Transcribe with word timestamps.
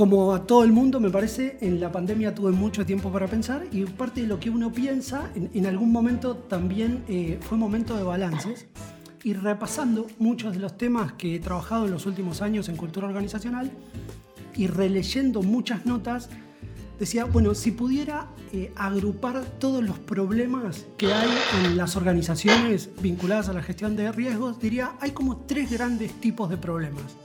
Como 0.00 0.32
a 0.32 0.46
todo 0.46 0.64
el 0.64 0.72
mundo, 0.72 0.98
me 0.98 1.10
parece, 1.10 1.58
en 1.60 1.78
la 1.78 1.92
pandemia 1.92 2.34
tuve 2.34 2.52
mucho 2.52 2.86
tiempo 2.86 3.12
para 3.12 3.26
pensar 3.26 3.66
y 3.70 3.84
parte 3.84 4.22
de 4.22 4.28
lo 4.28 4.40
que 4.40 4.48
uno 4.48 4.72
piensa, 4.72 5.30
en, 5.34 5.66
algún 5.66 5.92
momento 5.92 6.36
también 6.36 7.04
eh, 7.06 7.38
fue 7.42 7.58
momento 7.58 7.94
de 7.98 8.02
balances. 8.02 8.66
Y 9.22 9.34
repasando 9.34 10.06
muchos 10.18 10.54
de 10.54 10.58
los 10.58 10.78
temas 10.78 11.12
que 11.12 11.34
he 11.34 11.38
trabajado 11.38 11.84
en 11.84 11.90
los 11.90 12.06
últimos 12.06 12.40
años 12.40 12.70
en 12.70 12.76
cultura 12.76 13.08
organizacional 13.08 13.70
y 14.56 14.68
releyendo 14.68 15.42
muchas 15.42 15.84
notas, 15.84 16.30
decía, 17.00 17.24
bueno, 17.24 17.54
si 17.54 17.72
pudiera 17.72 18.28
eh, 18.52 18.72
agrupar 18.76 19.42
todos 19.58 19.82
los 19.82 19.98
problemas 19.98 20.86
que 20.98 21.12
hay 21.12 21.30
en 21.64 21.76
las 21.76 21.96
organizaciones 21.96 22.90
vinculadas 23.00 23.48
a 23.48 23.54
la 23.54 23.62
gestión 23.62 23.96
de 23.96 24.12
riesgos, 24.12 24.60
diría, 24.60 24.92
hay 25.00 25.10
como 25.10 25.38
tres 25.38 25.70
grandes 25.70 26.12
tipos 26.20 26.50
de 26.50 26.58
problemas. 26.58 27.16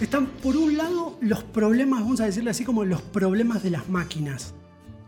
Están, 0.00 0.26
por 0.26 0.56
un 0.56 0.76
lado, 0.76 1.16
los 1.20 1.42
problemas, 1.42 2.00
vamos 2.00 2.20
a 2.20 2.26
decirle 2.26 2.50
así, 2.50 2.64
como 2.64 2.84
los 2.84 3.02
problemas 3.02 3.62
de 3.62 3.70
las 3.70 3.88
máquinas, 3.88 4.54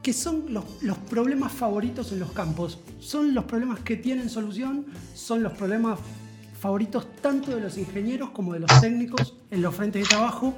que 0.02 0.12
son 0.12 0.46
los, 0.48 0.64
problemas 1.08 1.52
favoritos 1.52 2.12
en 2.12 2.18
los 2.18 2.32
campos. 2.32 2.78
Son 2.98 3.34
los 3.34 3.44
problemas 3.44 3.80
que 3.80 3.96
tienen 3.96 4.28
solución, 4.28 4.86
son 5.14 5.42
los 5.42 5.52
problemas 5.52 5.98
favoritos 6.58 7.06
tanto 7.20 7.54
de 7.54 7.60
los 7.60 7.76
ingenieros 7.76 8.30
como 8.30 8.54
de 8.54 8.60
los 8.60 8.80
técnicos 8.80 9.34
en 9.50 9.62
los 9.62 9.74
frentes 9.74 10.02
de 10.02 10.08
trabajo. 10.08 10.54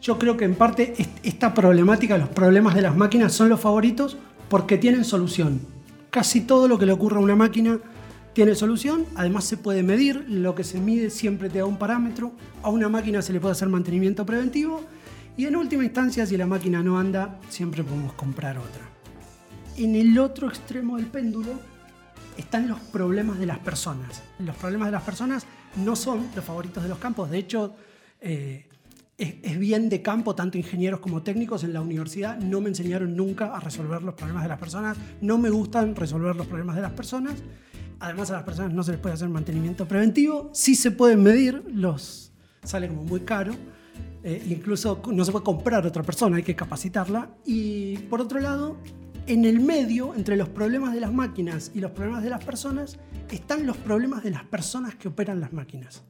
Yo 0.00 0.18
creo 0.18 0.36
que 0.36 0.46
en 0.46 0.54
parte 0.54 0.94
esta 1.22 1.52
problemática, 1.52 2.16
los 2.16 2.30
problemas 2.30 2.74
de 2.74 2.82
las 2.82 2.96
máquinas 2.96 3.34
son 3.34 3.50
los 3.50 3.60
favoritos 3.60 4.16
porque 4.48 4.78
tienen 4.78 5.04
solución. 5.04 5.60
Casi 6.08 6.40
todo 6.40 6.68
lo 6.68 6.78
que 6.78 6.86
le 6.86 6.92
ocurre 6.92 7.16
a 7.16 7.20
una 7.20 7.36
máquina 7.36 7.78
tiene 8.32 8.54
solución, 8.54 9.04
además 9.14 9.44
se 9.44 9.58
puede 9.58 9.82
medir, 9.82 10.24
lo 10.28 10.54
que 10.54 10.64
se 10.64 10.80
mide 10.80 11.10
siempre 11.10 11.50
te 11.50 11.58
da 11.58 11.66
un 11.66 11.76
parámetro, 11.76 12.32
a 12.62 12.70
una 12.70 12.88
máquina 12.88 13.20
se 13.20 13.32
le 13.32 13.40
puede 13.40 13.52
hacer 13.52 13.68
mantenimiento 13.68 14.24
preventivo 14.24 14.82
y 15.36 15.46
en 15.46 15.56
última 15.56 15.84
instancia 15.84 16.24
si 16.24 16.36
la 16.36 16.46
máquina 16.46 16.82
no 16.82 16.98
anda, 16.98 17.38
siempre 17.48 17.84
podemos 17.84 18.14
comprar 18.14 18.56
otra. 18.56 18.88
En 19.76 19.94
el 19.96 20.18
otro 20.18 20.48
extremo 20.48 20.96
del 20.96 21.06
péndulo 21.06 21.52
están 22.38 22.68
los 22.68 22.78
problemas 22.80 23.38
de 23.38 23.46
las 23.46 23.58
personas. 23.58 24.22
Los 24.38 24.56
problemas 24.56 24.88
de 24.88 24.92
las 24.92 25.02
personas 25.02 25.44
no 25.76 25.94
son 25.94 26.28
los 26.34 26.44
favoritos 26.44 26.82
de 26.82 26.88
los 26.88 26.98
campos, 26.98 27.30
de 27.30 27.38
hecho 27.38 27.74
eh, 28.20 28.69
es, 29.20 29.58
bien 29.58 29.88
de 29.88 30.00
campo, 30.00 30.34
tanto 30.34 30.56
ingenieros 30.56 31.00
como 31.00 31.22
técnicos 31.22 31.62
en 31.64 31.72
la 31.72 31.80
universidad. 31.80 32.38
No 32.38 32.60
me 32.60 32.70
enseñaron 32.70 33.14
nunca 33.14 33.54
a 33.54 33.60
resolver 33.60 34.02
los 34.02 34.14
problemas 34.14 34.42
de 34.44 34.48
las 34.48 34.58
personas, 34.58 34.96
no 35.20 35.38
me 35.38 35.50
gustan 35.50 35.94
resolver 35.94 36.34
los 36.34 36.46
problemas 36.46 36.76
de 36.76 36.82
las 36.82 36.92
personas. 36.92 37.42
Además 37.98 38.30
a 38.30 38.34
las 38.34 38.44
personas 38.44 38.72
no 38.72 38.82
se 38.82 38.92
les 38.92 39.00
puede 39.00 39.14
hacer 39.14 39.28
mantenimiento 39.28 39.86
preventivo, 39.86 40.50
sí 40.54 40.74
se 40.74 40.90
pueden 40.90 41.22
medir, 41.22 41.62
los 41.70 42.32
sale 42.62 42.88
como 42.88 43.04
muy 43.04 43.20
caro, 43.20 43.52
eh, 44.22 44.42
incluso 44.48 45.02
no 45.12 45.24
se 45.24 45.32
puede 45.32 45.44
comprar 45.44 45.86
otra 45.86 46.02
persona, 46.02 46.38
hay 46.38 46.42
que 46.42 46.56
capacitarla. 46.56 47.30
Y 47.44 47.98
por 47.98 48.22
otro 48.22 48.40
lado, 48.40 48.78
en 49.26 49.44
el 49.44 49.60
medio, 49.60 50.14
entre 50.14 50.36
los 50.36 50.48
problemas 50.48 50.94
de 50.94 51.00
las 51.00 51.12
máquinas 51.12 51.72
y 51.74 51.80
los 51.80 51.90
problemas 51.90 52.22
de 52.22 52.30
las 52.30 52.42
personas, 52.42 52.98
están 53.30 53.66
los 53.66 53.76
problemas 53.76 54.22
de 54.22 54.30
las 54.30 54.44
personas 54.44 54.94
que 54.94 55.08
operan 55.08 55.40
las 55.40 55.52
máquinas. 55.52 56.02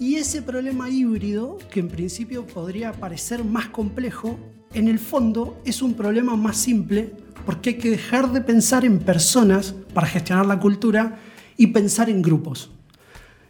Y 0.00 0.14
ese 0.14 0.42
problema 0.42 0.88
híbrido, 0.88 1.58
que 1.70 1.80
en 1.80 1.88
principio 1.88 2.46
podría 2.46 2.92
parecer 2.92 3.44
más 3.44 3.68
complejo, 3.68 4.38
en 4.72 4.86
el 4.86 4.98
fondo 4.98 5.60
es 5.64 5.82
un 5.82 5.94
problema 5.94 6.36
más 6.36 6.56
simple 6.56 7.12
porque 7.44 7.70
hay 7.70 7.78
que 7.78 7.90
dejar 7.90 8.30
de 8.32 8.40
pensar 8.40 8.84
en 8.84 8.98
personas 8.98 9.74
para 9.94 10.06
gestionar 10.06 10.46
la 10.46 10.60
cultura 10.60 11.18
y 11.56 11.68
pensar 11.68 12.10
en 12.10 12.22
grupos. 12.22 12.70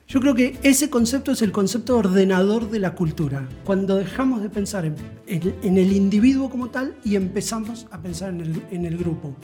Yo 0.06 0.20
creo 0.20 0.34
que 0.34 0.58
ese 0.62 0.88
concepto 0.88 1.32
es 1.32 1.42
el 1.42 1.52
concepto 1.52 1.98
ordenador 1.98 2.70
de 2.70 2.78
la 2.78 2.94
cultura, 2.94 3.46
cuando 3.64 3.96
dejamos 3.96 4.40
de 4.40 4.48
pensar 4.48 4.86
en, 4.86 4.96
el 5.62 5.92
individuo 5.92 6.48
como 6.48 6.70
tal 6.70 6.96
y 7.04 7.16
empezamos 7.16 7.86
a 7.90 8.00
pensar 8.00 8.30
en 8.30 8.40
el, 8.40 8.62
en 8.70 8.86
el 8.86 8.96
grupo. 8.96 9.34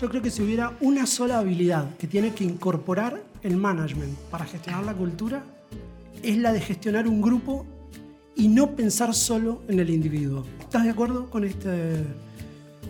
Yo 0.00 0.08
creo 0.08 0.22
que 0.22 0.30
si 0.30 0.42
hubiera 0.42 0.76
una 0.80 1.06
sola 1.06 1.38
habilidad 1.38 1.94
que 1.98 2.08
tiene 2.08 2.32
que 2.34 2.42
incorporar 2.42 3.22
el 3.42 3.56
management 3.56 4.18
para 4.30 4.44
gestionar 4.44 4.84
la 4.84 4.94
cultura, 4.94 5.44
es 6.22 6.36
la 6.38 6.52
de 6.52 6.60
gestionar 6.60 7.06
un 7.06 7.20
grupo 7.20 7.66
y 8.36 8.48
no 8.48 8.74
pensar 8.76 9.14
solo 9.14 9.62
en 9.68 9.80
el 9.80 9.90
individuo. 9.90 10.46
¿Estás 10.60 10.84
de 10.84 10.90
acuerdo 10.90 11.28
con 11.28 11.44
este, 11.44 12.04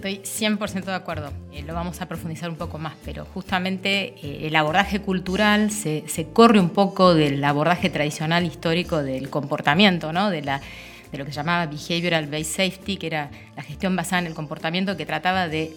Estoy 0.01 0.23
100% 0.25 0.85
de 0.85 0.95
acuerdo. 0.95 1.31
Eh, 1.53 1.63
lo 1.63 1.75
vamos 1.75 2.01
a 2.01 2.09
profundizar 2.09 2.49
un 2.49 2.57
poco 2.57 2.79
más, 2.79 2.95
pero 3.05 3.27
justamente 3.27 4.15
eh, 4.23 4.47
el 4.47 4.57
abordaje 4.57 5.01
cultural 5.01 5.71
se, 5.71 6.05
corre 6.33 6.59
un 6.59 6.71
poco 6.71 7.15
del 7.15 7.45
abordaje 7.45 7.91
tradicional 7.91 8.47
histórico 8.47 9.03
del 9.03 9.29
comportamiento, 9.29 10.11
¿no? 10.12 10.31
de, 10.31 10.41
de 10.41 11.19
lo 11.19 11.27
que 11.27 11.33
se 11.33 11.37
llamaba 11.37 11.67
Behavioral 11.67 12.29
Based 12.29 12.71
Safety, 12.71 12.97
que 12.97 13.09
era 13.09 13.31
la 13.57 13.62
gestión 13.62 13.95
basada 13.95 14.21
en 14.23 14.29
el 14.29 14.35
comportamiento 14.35 14.97
que 14.97 15.05
trataba 15.05 15.49
de, 15.49 15.77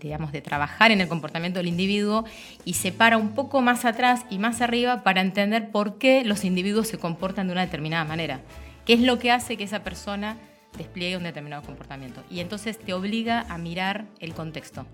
digamos, 0.00 0.32
de 0.32 0.40
trabajar 0.40 0.90
en 0.90 1.00
el 1.00 1.08
comportamiento 1.08 1.58
del 1.58 1.68
individuo 1.68 2.24
y 2.64 2.74
se 2.74 2.92
para 2.92 3.16
un 3.16 3.34
poco 3.34 3.60
más 3.62 3.84
atrás 3.84 4.24
y 4.30 4.38
más 4.38 4.60
arriba 4.60 5.02
para 5.02 5.20
entender 5.20 5.70
por 5.70 5.98
qué 5.98 6.24
los 6.24 6.44
individuos 6.44 6.88
se 6.88 6.98
comportan 6.98 7.46
de 7.46 7.52
una 7.52 7.62
determinada 7.62 8.04
manera. 8.04 8.40
¿Qué 8.84 8.92
es 8.92 9.00
lo 9.00 9.18
que 9.18 9.32
hace 9.32 9.56
que 9.56 9.64
esa 9.64 9.82
persona 9.82 10.36
despliegue 10.76 11.16
un 11.16 11.24
determinado 11.24 11.62
comportamiento. 11.62 12.22
Y 12.30 12.40
entonces 12.40 12.78
te 12.78 12.92
obliga 12.92 13.40
a 13.48 13.58
mirar 13.58 14.06
el 14.20 14.34
contexto 14.34 14.86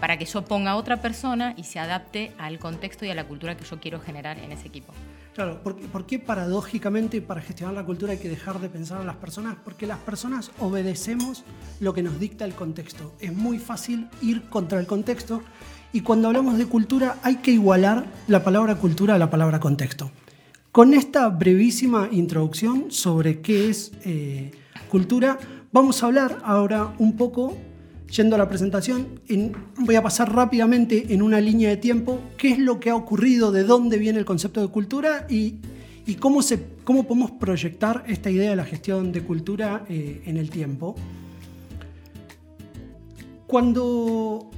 para 0.00 0.18
que 0.18 0.24
yo 0.24 0.44
ponga 0.44 0.72
a 0.72 0.76
otra 0.76 1.00
persona 1.00 1.54
y 1.56 1.64
se 1.64 1.78
adapte 1.78 2.32
al 2.38 2.58
contexto 2.58 3.04
y 3.04 3.10
a 3.10 3.14
la 3.14 3.24
cultura 3.24 3.56
que 3.56 3.64
yo 3.64 3.80
quiero 3.80 4.00
generar 4.00 4.38
en 4.38 4.52
ese 4.52 4.68
equipo. 4.68 4.92
Claro, 5.34 5.62
¿por 5.62 6.06
qué, 6.06 6.18
paradójicamente 6.18 7.20
para 7.20 7.40
gestionar 7.40 7.74
la 7.74 7.84
cultura 7.84 8.12
hay 8.12 8.18
que 8.18 8.28
dejar 8.28 8.60
de 8.60 8.68
pensar 8.68 9.00
en 9.00 9.06
las 9.06 9.16
personas? 9.16 9.56
Porque 9.64 9.86
las 9.86 9.98
personas 9.98 10.52
obedecemos 10.60 11.44
lo 11.80 11.92
que 11.92 12.02
nos 12.02 12.20
dicta 12.20 12.44
el 12.44 12.54
contexto. 12.54 13.14
Es 13.20 13.34
muy 13.34 13.58
fácil 13.58 14.08
ir 14.22 14.42
contra 14.48 14.78
el 14.78 14.86
contexto 14.86 15.42
y 15.92 16.02
cuando 16.02 16.28
hablamos 16.28 16.56
de 16.56 16.66
cultura 16.66 17.18
hay 17.22 17.36
que 17.36 17.50
igualar 17.50 18.06
la 18.28 18.44
palabra 18.44 18.76
cultura 18.76 19.16
a 19.16 19.18
la 19.18 19.30
palabra 19.30 19.58
contexto. 19.58 20.12
Con 20.70 20.94
esta 20.94 21.28
brevísima 21.28 22.08
introducción 22.12 22.90
sobre 22.90 23.40
qué 23.40 23.70
es... 23.70 23.92
Eh, 24.04 24.52
cultura. 24.94 25.38
Vamos 25.72 26.02
a 26.02 26.06
hablar 26.06 26.38
ahora 26.44 26.94
un 26.98 27.16
poco, 27.16 27.56
yendo 28.10 28.36
a 28.36 28.38
la 28.38 28.48
presentación, 28.48 29.20
voy 29.78 29.94
a 29.94 30.02
pasar 30.02 30.32
rápidamente 30.34 31.12
en 31.12 31.22
una 31.22 31.40
línea 31.40 31.68
de 31.68 31.76
tiempo 31.76 32.20
qué 32.36 32.50
es 32.50 32.58
lo 32.58 32.80
que 32.80 32.90
ha 32.90 32.96
ocurrido, 32.96 33.52
de 33.52 33.64
dónde 33.64 33.98
viene 33.98 34.18
el 34.18 34.24
concepto 34.24 34.60
de 34.60 34.68
cultura 34.68 35.26
y, 35.28 35.56
cómo, 36.20 36.40
podemos 36.84 37.30
proyectar 37.32 38.04
esta 38.06 38.30
idea 38.30 38.50
de 38.50 38.56
la 38.56 38.64
gestión 38.64 39.12
de 39.12 39.22
cultura 39.22 39.84
eh, 39.88 40.22
en 40.26 40.36
el 40.36 40.50
tiempo. 40.50 40.94
Cuando 43.46 44.50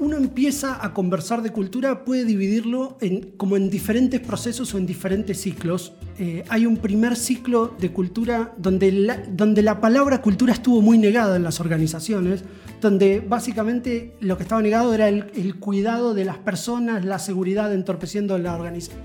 uno 0.00 0.16
empieza 0.16 0.84
a 0.84 0.92
conversar 0.94 1.42
de 1.42 1.50
cultura, 1.50 2.04
puede 2.04 2.24
dividirlo 2.24 2.96
como 3.36 3.56
en 3.56 3.70
diferentes 3.70 4.20
procesos 4.20 4.74
o 4.74 4.78
en 4.78 4.86
diferentes 4.86 5.40
ciclos. 5.40 5.92
Eh, 6.18 6.44
hay 6.48 6.66
un 6.66 6.78
primer 6.78 7.16
ciclo 7.16 7.74
de 7.78 7.92
cultura 7.92 8.54
donde 8.56 8.90
la, 8.90 9.18
donde 9.18 9.62
la 9.62 9.80
palabra 9.80 10.22
cultura 10.22 10.52
estuvo 10.52 10.80
muy 10.80 10.98
negada 10.98 11.36
en 11.36 11.42
las 11.42 11.60
organizaciones, 11.60 12.44
donde 12.80 13.20
básicamente 13.20 14.14
lo 14.20 14.36
que 14.36 14.42
estaba 14.42 14.62
negado 14.62 14.94
era 14.94 15.08
el, 15.08 15.30
el 15.34 15.56
cuidado 15.56 16.14
de 16.14 16.24
las 16.24 16.38
personas, 16.38 17.04
la 17.04 17.18
seguridad 17.18 17.72
entorpeciendo 17.72 18.38
la 18.38 18.54
organización. 18.54 19.00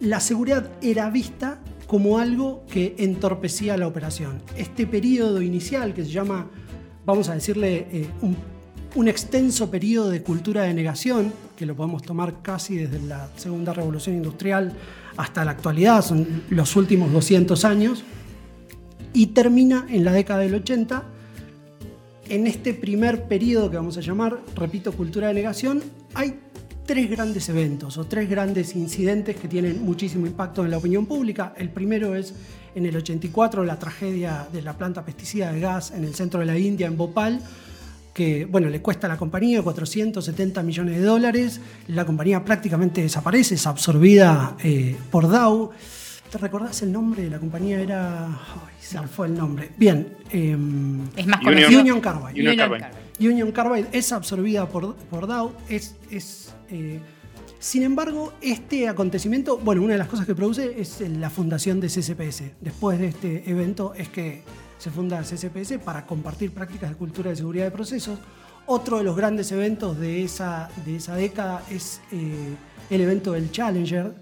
La 0.00 0.20
seguridad 0.20 0.70
era 0.82 1.08
vista 1.08 1.62
como 1.86 2.18
algo 2.18 2.64
que 2.66 2.96
entorpecía 2.98 3.76
la 3.76 3.86
operación. 3.86 4.42
Este 4.56 4.86
periodo 4.86 5.40
inicial 5.40 5.94
que 5.94 6.04
se 6.04 6.10
llama, 6.10 6.50
vamos 7.04 7.28
a 7.28 7.34
decirle, 7.34 7.86
eh, 7.90 8.08
un 8.20 8.36
un 8.96 9.08
extenso 9.08 9.70
periodo 9.70 10.08
de 10.08 10.22
cultura 10.22 10.62
de 10.62 10.72
negación, 10.72 11.32
que 11.54 11.66
lo 11.66 11.76
podemos 11.76 12.02
tomar 12.02 12.40
casi 12.40 12.76
desde 12.76 13.00
la 13.02 13.28
segunda 13.36 13.74
revolución 13.74 14.16
industrial 14.16 14.72
hasta 15.18 15.44
la 15.44 15.50
actualidad, 15.50 16.02
son 16.02 16.44
los 16.48 16.74
últimos 16.76 17.12
200 17.12 17.64
años, 17.66 18.04
y 19.12 19.28
termina 19.28 19.86
en 19.90 20.04
la 20.04 20.12
década 20.12 20.40
del 20.40 20.54
80. 20.54 21.02
En 22.28 22.46
este 22.46 22.72
primer 22.72 23.24
periodo 23.24 23.70
que 23.70 23.76
vamos 23.76 23.98
a 23.98 24.00
llamar, 24.00 24.40
repito, 24.54 24.92
cultura 24.92 25.28
de 25.28 25.34
negación, 25.34 25.82
hay 26.14 26.40
tres 26.86 27.10
grandes 27.10 27.48
eventos 27.50 27.98
o 27.98 28.06
tres 28.06 28.30
grandes 28.30 28.74
incidentes 28.76 29.36
que 29.36 29.48
tienen 29.48 29.84
muchísimo 29.84 30.26
impacto 30.26 30.64
en 30.64 30.70
la 30.70 30.78
opinión 30.78 31.04
pública. 31.04 31.52
El 31.56 31.68
primero 31.68 32.14
es 32.14 32.32
en 32.74 32.86
el 32.86 32.96
84 32.96 33.62
la 33.64 33.78
tragedia 33.78 34.48
de 34.50 34.62
la 34.62 34.76
planta 34.78 35.04
pesticida 35.04 35.52
de 35.52 35.60
gas 35.60 35.90
en 35.90 36.04
el 36.04 36.14
centro 36.14 36.40
de 36.40 36.46
la 36.46 36.58
India, 36.58 36.86
en 36.86 36.96
Bhopal, 36.96 37.40
que 38.16 38.46
bueno, 38.46 38.70
le 38.70 38.80
cuesta 38.80 39.06
a 39.06 39.10
la 39.10 39.18
compañía 39.18 39.60
470 39.60 40.62
millones 40.62 40.96
de 40.96 41.02
dólares, 41.02 41.60
la 41.88 42.06
compañía 42.06 42.42
prácticamente 42.42 43.02
desaparece, 43.02 43.56
es 43.56 43.66
absorbida 43.66 44.56
eh, 44.64 44.96
por 45.10 45.28
Dow. 45.28 45.70
¿Te 46.30 46.38
recordás 46.38 46.80
el 46.80 46.92
nombre 46.92 47.24
de 47.24 47.28
la 47.28 47.38
compañía? 47.38 47.78
Era. 47.78 48.24
Ay, 48.24 48.74
se 48.80 48.98
fue 49.02 49.26
el 49.26 49.34
nombre. 49.34 49.70
Bien. 49.76 50.16
Em, 50.30 51.06
es 51.14 51.26
más 51.26 51.42
conocido. 51.42 51.78
Union 51.78 52.00
Carbide. 52.00 52.40
Union, 52.40 52.56
Carbide. 52.56 52.86
Union 53.20 53.52
Carbide 53.52 53.88
es 53.92 54.10
absorbida 54.10 54.66
por, 54.66 54.96
por 54.96 55.26
Dow, 55.26 55.52
es, 55.68 55.94
es 56.10 56.54
eh, 56.70 56.98
sin 57.58 57.82
embargo, 57.82 58.32
este 58.40 58.88
acontecimiento, 58.88 59.58
bueno, 59.58 59.82
una 59.82 59.92
de 59.92 59.98
las 59.98 60.08
cosas 60.08 60.24
que 60.24 60.34
produce 60.34 60.80
es 60.80 61.00
la 61.00 61.28
fundación 61.28 61.80
de 61.80 61.88
CCPS. 61.88 62.44
Después 62.62 62.98
de 62.98 63.08
este 63.08 63.50
evento 63.50 63.92
es 63.94 64.08
que 64.08 64.42
se 64.78 64.90
funda 64.90 65.22
CCPS 65.22 65.78
para 65.84 66.06
compartir 66.06 66.52
prácticas 66.52 66.90
de 66.90 66.96
cultura 66.96 67.30
de 67.30 67.36
seguridad 67.36 67.64
de 67.64 67.70
procesos. 67.70 68.18
Otro 68.66 68.98
de 68.98 69.04
los 69.04 69.16
grandes 69.16 69.52
eventos 69.52 69.98
de 69.98 70.24
esa, 70.24 70.68
de 70.84 70.96
esa 70.96 71.14
década 71.14 71.62
es 71.70 72.00
eh, 72.12 72.54
el 72.90 73.00
evento 73.00 73.32
del 73.32 73.50
Challenger. 73.50 74.14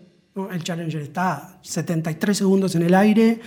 El 0.50 0.62
Challenger 0.62 1.02
está 1.02 1.58
73 1.62 2.36
segundos 2.36 2.74
en 2.74 2.82
el 2.82 2.94
aire, 2.94 3.40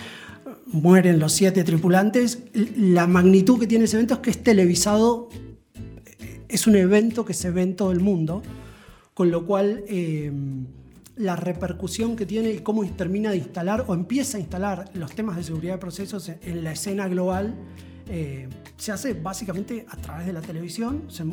mueren 0.66 1.18
los 1.18 1.32
siete 1.32 1.64
tripulantes. 1.64 2.40
La 2.76 3.06
magnitud 3.06 3.60
que 3.60 3.66
tiene 3.66 3.84
ese 3.84 3.96
evento 3.96 4.14
es 4.14 4.20
que 4.20 4.30
es 4.30 4.42
televisado, 4.42 5.28
es 6.48 6.66
un 6.66 6.76
evento 6.76 7.24
que 7.24 7.34
se 7.34 7.50
ve 7.50 7.62
en 7.62 7.76
todo 7.76 7.92
el 7.92 8.00
mundo 8.00 8.42
con 9.18 9.32
lo 9.32 9.44
cual 9.44 9.82
eh, 9.88 10.30
la 11.18 11.36
repercusión 11.36 12.16
que 12.16 12.26
tiene 12.26 12.50
y 12.50 12.58
cómo 12.60 12.84
termina 12.90 13.30
de 13.30 13.38
instalar 13.38 13.84
o 13.88 13.94
empieza 13.94 14.38
a 14.38 14.40
instalar 14.40 14.90
los 14.94 15.14
temas 15.14 15.36
de 15.36 15.44
seguridad 15.44 15.74
de 15.74 15.78
procesos 15.78 16.28
en 16.28 16.64
la 16.64 16.72
escena 16.72 17.08
global 17.08 17.54
eh, 18.10 18.48
se 18.76 18.92
hace 18.92 19.12
básicamente 19.12 19.84
a 19.88 19.96
través 19.96 20.26
de 20.26 20.32
la 20.32 20.40
televisión, 20.40 21.04
se 21.08 21.24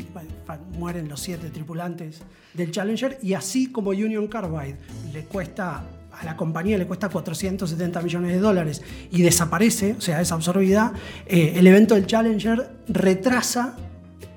mueren 0.78 1.08
los 1.08 1.22
siete 1.22 1.50
tripulantes 1.50 2.22
del 2.54 2.72
Challenger 2.72 3.18
y 3.22 3.34
así 3.34 3.72
como 3.72 3.92
Union 3.92 4.28
Carbide 4.28 4.78
le 5.14 5.24
cuesta 5.24 5.84
a 6.12 6.26
la 6.26 6.36
compañía 6.36 6.78
le 6.78 6.88
cuesta 6.88 7.10
470 7.10 8.02
millones 8.02 8.32
de 8.32 8.40
dólares 8.40 8.82
y 9.12 9.22
desaparece, 9.22 9.96
o 9.98 10.02
sea, 10.02 10.20
es 10.22 10.32
absorbida, 10.32 10.94
eh, 11.26 11.54
el 11.56 11.68
evento 11.68 11.96
del 11.96 12.08
Challenger 12.08 12.70
retrasa 12.88 13.78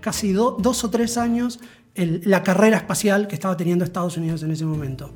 casi 0.01 0.33
dos 0.33 0.85
o 0.85 0.91
tres 0.91 1.17
años 1.19 1.59
la 1.95 2.45
carrera 2.45 2.77
espacial 2.77 3.27
que 3.27 3.35
estaba 3.35 3.57
teniendo 3.57 3.85
Estados 3.85 4.17
Unidos 4.17 4.45
en 4.45 4.53
ese 4.53 4.65
momento. 4.65 5.13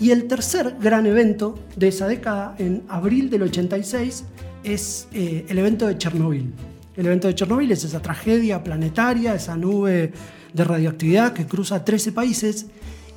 Y 0.00 0.10
el 0.10 0.26
tercer 0.26 0.76
gran 0.80 1.06
evento 1.06 1.58
de 1.76 1.88
esa 1.88 2.06
década, 2.06 2.54
en 2.58 2.82
abril 2.88 3.30
del 3.30 3.42
86, 3.42 4.24
es 4.64 5.08
eh, 5.12 5.46
el 5.48 5.58
evento 5.58 5.86
de 5.86 5.96
Chernobyl. 5.98 6.52
El 6.96 7.06
evento 7.06 7.28
de 7.28 7.34
Chernobyl 7.34 7.70
es 7.72 7.84
esa 7.84 8.00
tragedia 8.00 8.62
planetaria, 8.62 9.34
esa 9.34 9.56
nube 9.56 10.12
de 10.52 10.64
radioactividad 10.64 11.32
que 11.32 11.46
cruza 11.46 11.84
13 11.84 12.12
países. 12.12 12.66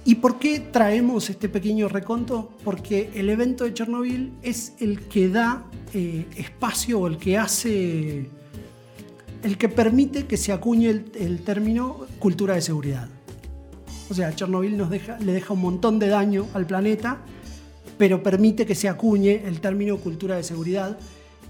¿Y 0.05 0.15
por 0.15 0.39
qué 0.39 0.59
traemos 0.59 1.29
este 1.29 1.49
pequeño 1.49 1.89
reconto? 1.89 2.51
Porque 2.63 3.11
el 3.13 3.29
evento 3.29 3.63
de 3.63 3.73
Chernobyl 3.73 4.33
es 4.41 4.73
el 4.79 5.01
que 5.01 5.29
da 5.29 5.65
eh, 5.93 6.25
espacio 6.37 6.99
o 6.99 7.07
el 7.07 7.17
que 7.17 7.37
hace 7.37 8.29
el 9.43 9.57
que 9.57 9.69
permite 9.69 10.25
que 10.25 10.37
se 10.37 10.51
acuñe 10.51 10.89
el, 10.89 11.39
término 11.41 12.05
cultura 12.19 12.55
de 12.55 12.61
seguridad. 12.61 13.09
O 14.09 14.13
sea, 14.13 14.33
Chernobyl 14.33 14.77
nos 14.77 14.89
deja, 14.89 15.17
le 15.19 15.33
deja 15.33 15.53
un 15.53 15.61
montón 15.61 15.99
de 15.99 16.07
daño 16.07 16.47
al 16.53 16.65
planeta, 16.65 17.17
pero 17.97 18.23
permite 18.23 18.65
que 18.65 18.75
se 18.75 18.87
acuñe 18.87 19.43
el 19.45 19.59
término 19.59 19.97
cultura 19.97 20.35
de 20.35 20.43
seguridad. 20.43 20.97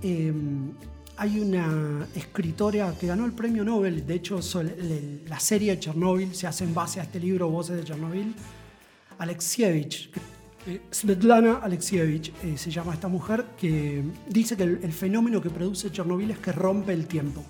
Em, 0.02 0.72
hay 1.18 1.40
una 1.40 2.08
escritora 2.16 2.94
que 3.00 3.08
ganó 3.08 3.26
el 3.26 3.34
premio 3.34 3.64
Nobel, 3.64 4.06
de 4.06 4.14
hecho 4.14 4.40
la 5.28 5.40
serie 5.40 5.72
de 5.72 5.80
Chernobyl 5.80 6.36
se 6.36 6.46
hace 6.46 6.64
en 6.64 6.74
base 6.74 7.00
a 7.00 7.04
este 7.04 7.20
libro, 7.20 7.50
Voces 7.50 7.78
de 7.78 7.84
Chernobyl, 7.84 8.36
Alexievich, 9.18 10.12
eh, 10.68 10.82
Svetlana 10.92 11.56
Alexievich 11.56 12.32
eh, 12.44 12.56
se 12.56 12.70
llama 12.70 12.94
esta 12.94 13.08
mujer, 13.08 13.46
que 13.60 14.04
dice 14.30 14.56
que 14.56 14.64
el 14.64 14.94
fenómeno 14.94 15.42
que 15.42 15.50
produce 15.50 15.92
Chernobyl 15.92 16.30
es 16.32 16.38
que 16.38 16.52
rompe 16.52 16.94
el 16.94 17.08
tiempo 17.08 17.44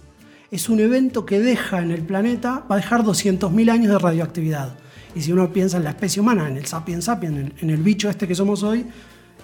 es 0.52 0.70
un 0.70 0.80
evento 0.80 1.26
que 1.26 1.40
deja 1.40 1.82
en 1.82 1.92
el 1.92 2.02
planeta, 2.04 2.66
va 2.72 2.76
a 2.76 2.78
dejar 2.78 3.04
200.000 3.04 3.70
años 3.70 3.92
de 3.92 4.00
radioactividad. 4.00 4.78
Y 5.18 5.22
si 5.24 5.32
uno 5.32 5.52
piensa 5.52 5.78
en 5.78 5.84
la 5.84 5.90
especie 5.90 6.22
humana, 6.22 6.48
en 6.48 6.58
el 6.58 6.68
sapiens 6.68 7.06
sapiens, 7.06 7.52
en 7.60 7.70
el, 7.72 7.82
bicho 7.82 8.08
este 8.08 8.28
que 8.28 8.36
somos 8.36 8.62
hoy, 8.62 8.86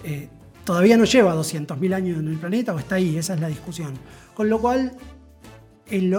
eh, 0.04 0.28
todavía 0.62 0.96
no 0.96 1.02
lleva 1.02 1.34
200.000 1.34 1.92
años 1.92 2.20
en 2.20 2.28
el 2.28 2.38
planeta 2.38 2.72
o 2.72 2.78
está 2.78 2.94
ahí, 2.94 3.16
esa 3.16 3.34
es 3.34 3.40
la 3.40 3.48
discusión. 3.48 3.94
Con 4.34 4.48
lo 4.48 4.60
cual, 4.60 4.92
el, 5.90 6.14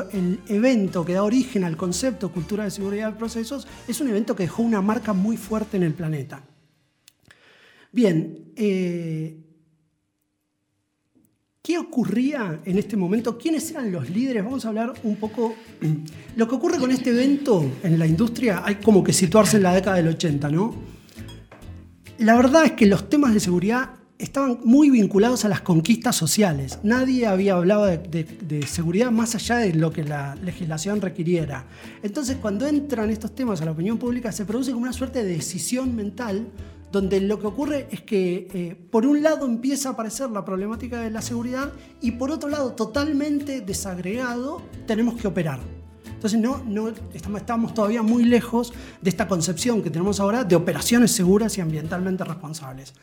evento 0.50 1.06
que 1.06 1.14
da 1.14 1.24
origen 1.24 1.64
al 1.64 1.78
concepto 1.78 2.34
cultura 2.34 2.66
de 2.66 2.72
seguridad 2.72 3.14
de 3.14 3.18
procesos 3.18 3.66
es 3.88 4.02
un 4.02 4.10
evento 4.10 4.36
que 4.36 4.44
dejó 4.44 4.62
una 4.62 4.82
marca 4.82 5.14
muy 5.14 5.38
fuerte 5.38 5.78
en 5.78 5.84
el 5.84 5.94
planeta. 5.94 6.44
Bien, 7.94 8.52
eh, 8.58 9.38
¿Qué 11.66 11.80
ocurría 11.80 12.60
en 12.64 12.78
este 12.78 12.96
momento? 12.96 13.40
¿Quiénes 13.40 13.72
eran 13.72 13.92
los 13.92 14.08
líderes? 14.08 14.44
Vamos 14.44 14.64
a 14.66 14.68
hablar 14.68 14.94
un 15.02 15.16
poco. 15.16 15.56
Lo 16.36 16.48
que 16.48 16.54
ocurre 16.54 16.78
con 16.78 16.92
este 16.92 17.10
evento 17.10 17.66
en 17.82 17.98
la 17.98 18.06
industria, 18.06 18.62
hay 18.64 18.76
como 18.76 19.04
que 19.04 19.12
situarse 19.12 19.58
en 19.58 19.64
la 19.64 19.74
década 19.74 19.96
del 19.96 20.10
80, 20.10 20.48
¿no? 20.52 20.76
La 22.20 22.36
verdad 22.36 22.66
es 22.66 22.74
que 22.74 22.86
los 22.86 23.10
temas 23.10 23.34
de 23.34 23.40
seguridad 23.40 23.96
estaban 24.20 24.60
muy 24.64 24.92
vinculados 24.92 25.44
a 25.44 25.50
las 25.50 25.62
conquistas 25.62 26.16
sociales. 26.16 26.78
Nadie 26.84 27.26
había 27.26 27.56
hablado 27.56 27.86
de, 27.88 28.64
seguridad 28.68 29.10
más 29.10 29.34
allá 29.34 29.58
de 29.58 29.74
lo 29.74 29.92
que 29.92 30.04
la 30.04 30.36
legislación 30.36 31.02
requiriera. 31.02 31.66
Entonces, 32.04 32.38
cuando 32.40 32.68
entran 32.68 33.10
estos 33.10 33.34
temas 33.34 33.60
a 33.62 33.66
la 33.66 33.72
opinión 33.72 33.98
pública, 33.98 34.32
se 34.32 34.46
produce 34.46 34.72
como 34.72 34.84
una 34.84 34.94
suerte 34.94 35.24
de 35.24 35.34
decisión 35.34 35.96
mental 35.96 36.46
donde 36.96 37.20
lo 37.20 37.42
que 37.42 37.48
ocurre 37.48 37.88
es 37.92 38.04
que 38.04 38.48
eh, 38.54 38.74
por 38.90 39.06
un 39.06 39.22
lado 39.22 39.46
empieza 39.46 39.90
a 39.90 39.92
aparecer 39.92 40.30
la 40.30 40.46
problemática 40.46 41.02
de 41.02 41.10
la 41.10 41.22
seguridad 41.22 41.74
y 42.00 42.12
por 42.12 42.32
otro 42.32 42.48
lado, 42.48 42.72
totalmente 42.72 43.60
desagregado, 43.60 44.62
tenemos 44.88 45.16
que 45.16 45.28
operar. 45.28 45.60
Entonces 46.06 46.40
no, 46.40 46.64
no 46.66 46.94
estamos 47.38 47.74
todavía 47.74 48.02
muy 48.02 48.24
lejos 48.24 48.72
de 49.02 49.10
esta 49.10 49.28
concepción 49.28 49.84
que 49.84 49.90
tenemos 49.90 50.22
ahora 50.22 50.46
de 50.46 50.56
operaciones 50.56 51.12
seguras 51.12 51.58
y 51.58 51.62
ambientalmente 51.62 52.24
responsables. 52.24 52.94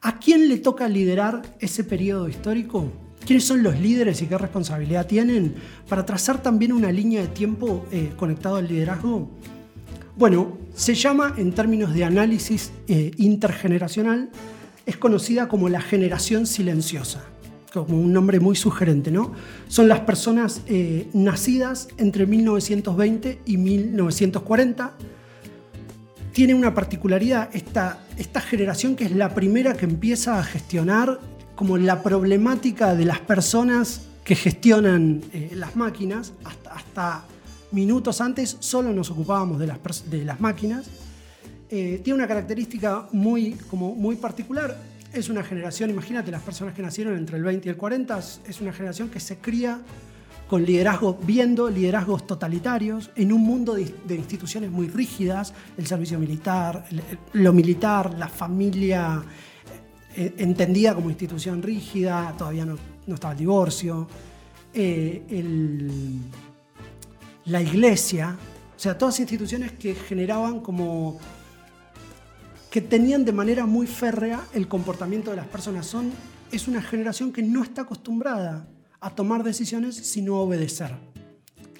¿A 0.00 0.18
quién 0.18 0.48
le 0.48 0.56
toca 0.56 0.88
liderar 0.88 1.42
ese 1.60 1.84
periodo 1.84 2.30
histórico? 2.30 2.90
¿Quiénes 3.26 3.44
son 3.44 3.62
los 3.62 3.78
líderes 3.78 4.22
y 4.22 4.26
qué 4.26 4.38
responsabilidad 4.38 5.06
tienen 5.06 5.54
para 5.86 6.06
trazar 6.06 6.42
también 6.42 6.72
una 6.72 6.90
línea 6.90 7.20
de 7.20 7.28
tiempo 7.28 7.84
eh, 7.92 8.14
conectado 8.16 8.56
al 8.56 8.68
liderazgo? 8.68 9.28
Bueno, 10.16 10.58
se 10.76 10.94
llama 10.94 11.34
en 11.36 11.52
términos 11.52 11.92
de 11.92 12.04
análisis 12.04 12.70
eh, 12.86 13.10
intergeneracional, 13.16 14.30
es 14.86 14.96
conocida 14.96 15.48
como 15.48 15.68
la 15.68 15.80
generación 15.80 16.46
silenciosa, 16.46 17.24
como 17.72 18.00
un 18.00 18.12
nombre 18.12 18.38
muy 18.38 18.54
sugerente, 18.54 19.10
¿no? 19.10 19.32
Son 19.66 19.88
las 19.88 20.00
personas 20.00 20.60
eh, 20.68 21.08
nacidas 21.14 21.88
entre 21.96 22.26
1920 22.26 23.40
y 23.44 23.56
1940. 23.56 24.92
Tiene 26.30 26.54
una 26.54 26.74
particularidad 26.74 27.50
esta, 27.52 28.06
esta 28.16 28.40
generación 28.40 28.94
que 28.94 29.06
es 29.06 29.12
la 29.12 29.34
primera 29.34 29.74
que 29.74 29.84
empieza 29.84 30.38
a 30.38 30.44
gestionar 30.44 31.18
como 31.56 31.76
la 31.76 32.04
problemática 32.04 32.94
de 32.94 33.04
las 33.04 33.18
personas 33.18 34.02
que 34.22 34.36
gestionan 34.36 35.22
eh, 35.32 35.50
las 35.54 35.74
máquinas 35.74 36.34
hasta, 36.44 36.72
hasta 36.72 37.24
minutos 37.74 38.20
antes 38.20 38.56
solo 38.60 38.92
nos 38.92 39.10
ocupábamos 39.10 39.58
de 39.58 39.66
las, 39.66 39.78
de 40.10 40.24
las 40.24 40.40
máquinas. 40.40 40.86
Eh, 41.68 42.00
tiene 42.02 42.18
una 42.18 42.28
característica 42.28 43.08
muy, 43.12 43.52
como 43.68 43.94
muy 43.94 44.16
particular. 44.16 44.76
Es 45.12 45.28
una 45.28 45.42
generación, 45.42 45.90
imagínate, 45.90 46.30
las 46.30 46.42
personas 46.42 46.74
que 46.74 46.82
nacieron 46.82 47.16
entre 47.16 47.36
el 47.36 47.44
20 47.44 47.68
y 47.68 47.70
el 47.70 47.76
40, 47.76 48.18
es 48.18 48.60
una 48.60 48.72
generación 48.72 49.10
que 49.10 49.20
se 49.20 49.38
cría 49.38 49.80
con 50.48 50.64
liderazgo, 50.64 51.18
viendo 51.22 51.70
liderazgos 51.70 52.26
totalitarios 52.26 53.10
en 53.16 53.32
un 53.32 53.40
mundo 53.40 53.74
de, 53.74 54.14
instituciones 54.14 54.70
muy 54.70 54.88
rígidas, 54.88 55.54
el 55.76 55.86
servicio 55.86 56.18
militar, 56.18 56.84
lo 57.32 57.52
militar, 57.52 58.14
la 58.18 58.28
familia 58.28 59.22
eh, 60.16 60.34
entendida 60.38 60.94
como 60.94 61.08
institución 61.08 61.62
rígida, 61.62 62.34
todavía 62.36 62.66
no, 62.66 62.76
no 63.06 63.14
estaba 63.14 63.32
el 63.32 63.38
divorcio, 63.38 64.06
eh, 64.72 65.24
el, 65.30 66.20
la 67.46 67.60
iglesia, 67.60 68.36
o 68.76 68.78
sea, 68.78 68.96
todas 68.96 69.20
instituciones 69.20 69.72
que 69.72 69.94
generaban 69.94 70.60
como 70.60 71.18
que 72.70 72.80
tenían 72.80 73.24
de 73.24 73.32
manera 73.32 73.66
muy 73.66 73.86
férrea 73.86 74.46
el 74.52 74.66
comportamiento 74.66 75.30
de 75.30 75.36
las 75.36 75.46
personas. 75.46 75.86
Son, 75.86 76.10
es 76.50 76.66
una 76.66 76.82
generación 76.82 77.32
que 77.32 77.42
no 77.42 77.62
está 77.62 77.82
acostumbrada 77.82 78.66
a 79.00 79.10
tomar 79.10 79.44
decisiones 79.44 79.94
sino 79.94 80.36
a 80.36 80.40
obedecer. 80.40 80.90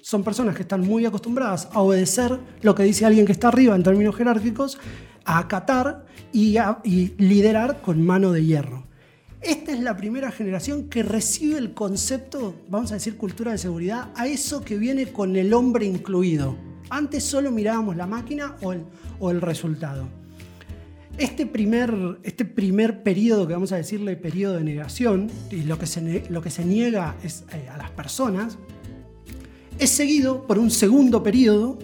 Son 0.03 0.23
personas 0.23 0.55
que 0.55 0.63
están 0.63 0.83
muy 0.83 1.05
acostumbradas 1.07 1.69
a 1.73 1.81
obedecer 1.81 2.39
lo 2.61 2.75
que 2.75 2.85
dice 2.85 3.07
alguien 3.07 3.27
que 3.27 3.33
está 3.33 3.49
arriba 3.49 3.75
en 3.75 3.83
términos 3.83 4.15
jerárquicos, 4.15 4.79
a 5.25 5.39
acatar 5.39 6.07
y, 6.31 6.59
a, 6.59 6.79
y 6.85 7.15
liderar 7.17 7.81
con 7.81 8.01
mano 8.01 8.31
de 8.31 8.45
hierro. 8.45 8.84
Esta 9.45 9.73
es 9.73 9.81
la 9.81 9.95
primera 9.95 10.31
generación 10.31 10.89
que 10.89 11.03
recibe 11.03 11.59
el 11.59 11.75
concepto, 11.75 12.55
vamos 12.71 12.93
a 12.93 12.95
decir, 12.95 13.19
cultura 13.19 13.53
de 13.53 13.59
seguridad, 13.59 14.11
a 14.17 14.27
eso 14.27 14.65
que 14.65 14.79
viene 14.79 15.13
con 15.13 15.37
el 15.37 15.53
hombre 15.53 15.85
incluido. 15.85 16.57
Antes 16.89 17.25
solo 17.25 17.51
mirábamos 17.51 17.95
la 17.95 18.07
máquina 18.07 18.57
o 18.63 19.31
el, 19.31 19.41
resultado. 19.43 20.09
Este 21.19 21.45
primer, 21.45 21.95
este 22.23 22.47
primer 22.47 23.03
periodo, 23.03 23.47
que 23.47 23.53
vamos 23.53 23.71
a 23.73 23.77
decirle 23.77 24.17
periodo 24.17 24.55
de 24.55 24.65
negación, 24.65 25.31
y 25.51 25.65
lo 25.65 25.79
que 25.79 25.87
se, 25.87 26.25
lo 26.31 26.41
que 26.41 26.49
se 26.49 26.65
niega 26.65 27.15
es, 27.23 27.45
eh, 27.53 27.69
a 27.69 27.77
las 27.77 27.91
personas, 27.91 28.57
es 29.79 29.91
seguido 29.91 30.47
por 30.47 30.59
un 30.59 30.71
segundo 30.71 31.23
periodo 31.23 31.79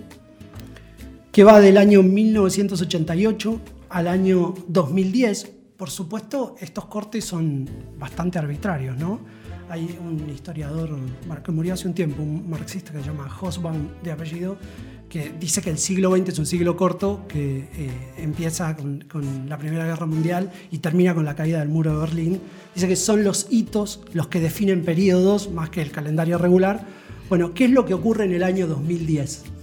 que 1.31 1.45
va 1.45 1.61
del 1.61 1.77
año 1.77 2.03
1988 2.03 3.61
al 3.91 4.09
año 4.09 4.55
2010. 4.67 5.60
Por 5.81 5.89
supuesto, 5.89 6.57
estos 6.61 6.85
cortes 6.85 7.25
son 7.25 7.67
bastante 7.99 8.39
arbitrarios, 8.39 8.99
¿no? 8.99 9.19
Hay 9.71 9.99
un 9.99 10.29
historiador 10.29 10.91
que 11.43 11.53
murió 11.53 11.73
hace 11.73 11.89
un 11.89 11.95
tiempo, 11.95 12.23
un 12.23 12.51
marxista 12.51 12.93
que 12.93 12.99
se 12.99 13.07
llama 13.07 13.35
Hosbaum 13.41 13.89
de 14.03 14.13
apellido, 14.13 14.59
que 15.09 15.33
dice 15.41 15.63
que 15.63 15.71
el 15.71 15.79
siglo 15.79 16.15
XX 16.15 16.29
es 16.29 16.39
un 16.39 16.45
siglo 16.45 16.77
corto 16.77 17.25
que 17.27 17.71
eh, 17.73 18.13
empieza 18.19 18.77
con, 18.77 19.07
con, 19.11 19.49
la 19.49 19.57
Primera 19.57 19.87
Guerra 19.87 20.05
Mundial 20.05 20.53
y 20.71 20.81
termina 20.81 21.15
con 21.15 21.25
la 21.25 21.35
caída 21.35 21.61
del 21.61 21.71
muro 21.71 21.95
de 21.95 22.01
Berlín. 22.01 22.41
Dice 22.75 22.87
que 22.87 22.97
son 22.97 23.25
los 23.25 23.47
hitos 23.49 24.03
los 24.13 24.29
que 24.29 24.39
definen 24.39 24.85
periodos 24.85 25.51
más 25.51 25.71
que 25.71 25.81
el 25.81 25.93
calendario 25.93 26.37
regular. 26.37 26.85
Bueno, 27.31 27.55
¿qué 27.55 27.65
es 27.65 27.71
lo 27.71 27.87
que 27.87 27.95
ocurre 27.95 28.27
en 28.27 28.35
el 28.35 28.43
año 28.43 28.67
2010? 28.67 29.60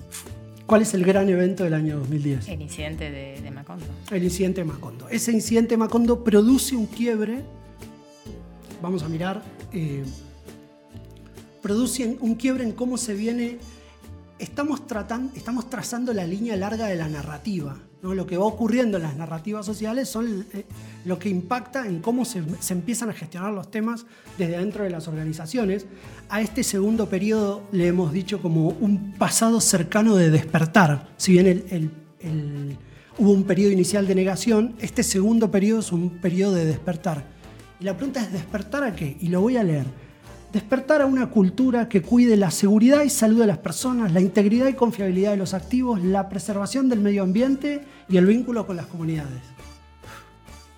¿Cuál 0.67 0.81
es 0.81 0.93
el 0.93 1.05
gran 1.05 1.29
evento 1.29 1.63
del 1.63 1.73
año 1.73 1.97
2010? 1.99 2.49
El 2.49 2.61
incidente 2.61 3.09
de, 3.09 3.51
Macondo. 3.51 3.85
El 4.11 4.21
incidente 4.21 4.59
de 4.59 4.65
Macondo. 4.65 5.07
Ese 5.07 5.31
incidente 5.31 5.69
de 5.69 5.77
Macondo 5.77 6.25
produce 6.25 6.75
un 6.75 6.87
quiebre. 6.87 7.41
Vamos 8.81 9.01
a 9.01 9.07
mirar. 9.07 9.41
Eh, 9.71 10.03
produce 11.61 12.17
un 12.19 12.35
quiebre 12.35 12.65
en 12.65 12.73
cómo 12.73 12.97
se 12.97 13.13
viene. 13.13 13.59
Estamos, 14.39 14.85
trazando 15.69 16.13
la 16.13 16.25
línea 16.25 16.55
larga 16.55 16.85
de 16.87 16.95
la 16.95 17.09
narrativa. 17.09 17.77
Lo 18.01 18.27
que 18.27 18.37
va 18.37 18.45
ocurriendo 18.45 18.97
en 18.97 19.03
las 19.03 19.17
narrativas 19.17 19.65
sociales 19.65 20.07
son 20.07 20.45
eh, 20.53 20.65
lo 21.05 21.17
que 21.17 21.29
impacta 21.29 21.87
en 21.87 21.99
cómo 21.99 22.23
se, 22.23 22.43
empiezan 22.69 23.09
a 23.09 23.13
gestionar 23.13 23.51
los 23.51 23.71
temas 23.71 24.05
desde 24.37 24.59
dentro 24.59 24.83
de 24.83 24.91
las 24.91 25.07
organizaciones. 25.07 25.87
A 26.29 26.41
este 26.41 26.63
segundo 26.63 27.09
periodo 27.09 27.63
le 27.71 27.87
hemos 27.87 28.13
dicho 28.13 28.39
como 28.39 28.69
un 28.69 29.13
pasado 29.17 29.59
cercano 29.59 30.15
de 30.15 30.29
despertar. 30.29 31.09
Si 31.17 31.31
bien 31.31 31.91
hubo 33.17 33.31
un 33.31 33.43
periodo 33.43 33.71
inicial 33.71 34.05
de 34.05 34.13
negación, 34.13 34.75
este 34.79 35.01
segundo 35.01 35.49
periodo 35.49 35.79
es 35.79 35.91
un 35.91 36.21
periodo 36.21 36.53
de 36.53 36.65
despertar. 36.65 37.25
Y 37.79 37.85
la 37.85 37.97
pregunta 37.97 38.21
es, 38.21 38.31
¿despertar 38.31 38.83
a 38.83 38.95
qué? 38.95 39.17
Y 39.19 39.29
lo 39.29 39.41
voy 39.41 39.57
a 39.57 39.63
leer 39.63 40.06
despertar 40.51 41.01
a 41.01 41.05
una 41.05 41.29
cultura 41.29 41.89
que 41.89 42.01
cuide 42.01 42.37
la 42.37 42.51
seguridad 42.51 43.03
y 43.03 43.09
salud 43.09 43.39
de 43.39 43.47
las 43.47 43.57
personas, 43.57 44.13
la 44.13 44.21
integridad 44.21 44.67
y 44.67 44.73
confiabilidad 44.73 45.31
de 45.31 45.37
los 45.37 45.53
activos, 45.53 46.03
la 46.03 46.29
preservación 46.29 46.89
del 46.89 46.99
medio 46.99 47.23
ambiente 47.23 47.81
y 48.09 48.17
el 48.17 48.25
vínculo 48.25 48.65
con 48.65 48.75
las 48.75 48.85
comunidades. 48.87 49.41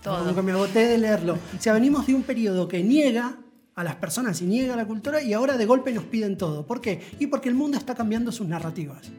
Todo. 0.04 0.34
que 0.34 0.42
me 0.42 0.54
agoté 0.54 0.88
de 0.88 0.98
leerlo. 0.98 1.34
O 1.34 1.62
sea, 1.62 1.74
venimos 1.74 2.08
de 2.08 2.16
un 2.16 2.24
periodo 2.24 2.68
que 2.68 2.82
niega 2.82 3.36
a 3.76 3.84
las 3.84 3.96
personas 3.96 4.42
y 4.42 4.46
niega 4.46 4.74
a 4.74 4.78
la 4.78 4.86
cultura 4.86 5.22
y 5.22 5.34
ahora 5.34 5.58
de 5.58 5.66
golpe 5.66 5.92
nos 5.94 6.06
piden 6.06 6.38
todo. 6.38 6.66
¿Por 6.66 6.82
qué? 6.82 7.02
Y 7.20 7.28
porque 7.28 7.50
el 7.50 7.56
mundo 7.56 7.78
está 7.78 7.96
cambiando 7.96 8.32
sus 8.32 8.48
narrativas. 8.48 9.12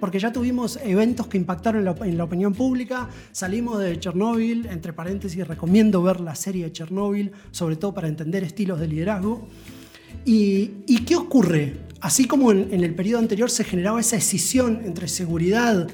Porque 0.00 0.18
ya 0.18 0.32
tuvimos 0.32 0.78
eventos 0.82 1.26
que 1.26 1.38
impactaron 1.38 1.86
en 1.86 2.16
la, 2.16 2.24
opinión 2.24 2.54
pública, 2.54 3.08
salimos 3.32 3.80
de 3.80 3.98
Chernóbil, 3.98 4.66
entre 4.66 4.92
paréntesis, 4.92 5.46
recomiendo 5.46 6.02
ver 6.02 6.20
la 6.20 6.34
serie 6.34 6.64
de 6.64 6.72
Chernóbil, 6.72 7.32
sobre 7.50 7.76
todo 7.76 7.94
para 7.94 8.08
entender 8.08 8.44
estilos 8.44 8.78
de 8.78 8.88
liderazgo. 8.88 9.48
¿Y, 10.24 11.04
qué 11.04 11.16
ocurre? 11.16 11.76
Así 12.00 12.26
como 12.26 12.52
en, 12.52 12.72
el 12.72 12.94
periodo 12.94 13.20
anterior 13.20 13.50
se 13.50 13.64
generaba 13.64 14.00
esa 14.00 14.16
escisión 14.16 14.82
entre 14.84 15.08
seguridad 15.08 15.88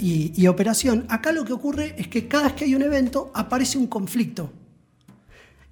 y, 0.00 0.46
operación, 0.46 1.04
acá 1.08 1.32
lo 1.32 1.44
que 1.44 1.52
ocurre 1.52 1.94
es 1.98 2.08
que 2.08 2.26
cada 2.26 2.44
vez 2.44 2.52
que 2.54 2.64
hay 2.64 2.74
un 2.74 2.82
evento 2.82 3.30
aparece 3.34 3.76
un 3.76 3.86
conflicto. 3.86 4.50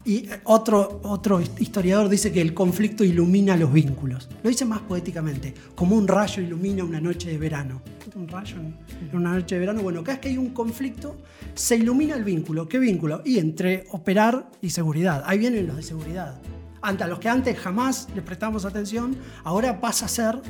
Y 0.05 0.29
otro, 0.45 1.01
otro 1.05 1.41
historiador 1.59 2.09
dice 2.09 2.31
que 2.33 2.41
el 2.41 2.55
conflicto 2.55 3.05
ilumina 3.05 3.57
los 3.57 3.73
vínculos. 3.73 4.29
Lo 4.43 4.49
dice 4.49 4.65
más 4.65 4.81
poéticamente, 4.81 5.53
como 5.75 5.97
un 5.97 6.07
rayo 6.07 6.43
ilumina 6.43 6.85
una 6.85 7.01
noche 7.01 7.31
de 7.31 7.39
verano. 7.39 7.83
Un 8.15 8.29
rayo 8.29 8.57
en 8.57 9.17
una 9.17 9.35
noche 9.35 9.55
de 9.55 9.61
verano. 9.61 9.83
Bueno, 9.83 10.03
cada 10.03 10.15
vez 10.15 10.23
que 10.23 10.29
hay 10.29 10.39
un 10.39 10.51
conflicto, 10.51 11.17
se 11.55 11.77
ilumina 11.77 12.15
el 12.15 12.25
vínculo. 12.25 12.69
¿Qué 12.69 12.79
vínculo? 12.79 13.23
Y 13.25 13.39
entre 13.39 13.85
operar 13.91 14.51
y 14.63 14.71
seguridad. 14.71 15.23
Ahí 15.27 15.39
vienen 15.39 15.67
los 15.67 15.77
de 15.77 15.83
seguridad 15.83 16.41
ante 16.83 17.07
los 17.07 17.19
que 17.19 17.29
antes 17.29 17.59
jamás 17.59 18.09
les 18.15 18.25
prestamos 18.25 18.65
atención, 18.65 19.17
ahora 19.45 19.81
pasa 19.81 20.07
a 20.07 20.09
ser 20.09 20.41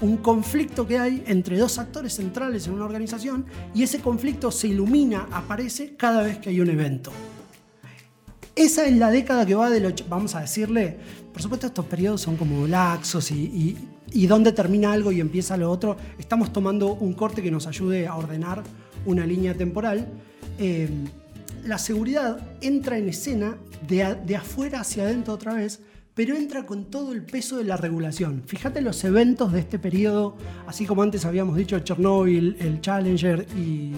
un 0.00 0.18
conflicto 0.18 0.86
que 0.86 0.98
hay 0.98 1.22
entre 1.26 1.58
dos 1.58 1.78
actores 1.78 2.14
centrales 2.14 2.66
en 2.66 2.74
una 2.74 2.84
organización 2.84 3.46
y 3.74 3.82
ese 3.82 4.00
conflicto 4.00 4.50
se 4.50 4.68
ilumina, 4.68 5.28
aparece 5.32 5.96
cada 5.96 6.22
vez 6.22 6.38
que 6.38 6.50
hay 6.50 6.60
un 6.60 6.70
evento. 6.70 7.12
Esa 8.54 8.86
es 8.86 8.96
la 8.96 9.10
década 9.10 9.44
que 9.44 9.54
va 9.54 9.68
de 9.68 9.80
lo, 9.80 9.90
vamos 10.08 10.34
a 10.34 10.40
decirle, 10.40 10.98
por 11.32 11.42
supuesto 11.42 11.66
estos 11.66 11.84
periodos 11.84 12.22
son 12.22 12.36
como 12.36 12.66
laxos 12.66 13.30
y, 13.30 13.76
y, 14.12 14.26
dónde 14.26 14.52
termina 14.52 14.92
algo 14.92 15.12
y 15.12 15.20
empieza 15.20 15.58
lo 15.58 15.70
otro. 15.70 15.98
Estamos 16.18 16.52
tomando 16.52 16.94
un 16.94 17.12
corte 17.12 17.42
que 17.42 17.50
nos 17.50 17.66
ayude 17.66 18.06
a 18.06 18.14
ordenar 18.14 18.62
una 19.04 19.26
línea 19.26 19.54
temporal. 19.54 20.08
Eh, 20.58 20.88
la 21.66 21.78
seguridad 21.78 22.38
entra 22.60 22.98
en 22.98 23.08
escena 23.08 23.56
de, 23.86 24.36
afuera 24.36 24.80
hacia 24.80 25.04
adentro 25.04 25.34
otra 25.34 25.54
vez, 25.54 25.80
pero 26.14 26.36
entra 26.36 26.64
con 26.64 26.86
todo 26.86 27.12
el 27.12 27.22
peso 27.22 27.58
de 27.58 27.64
la 27.64 27.76
regulación. 27.76 28.42
Fíjate 28.46 28.80
los 28.80 29.02
eventos 29.04 29.52
de 29.52 29.60
este 29.60 29.78
periodo, 29.78 30.36
así 30.66 30.86
como 30.86 31.02
antes 31.02 31.24
habíamos 31.24 31.56
dicho 31.56 31.78
Chernobyl, 31.78 32.56
el 32.60 32.80
Challenger 32.80 33.46
y 33.56 33.92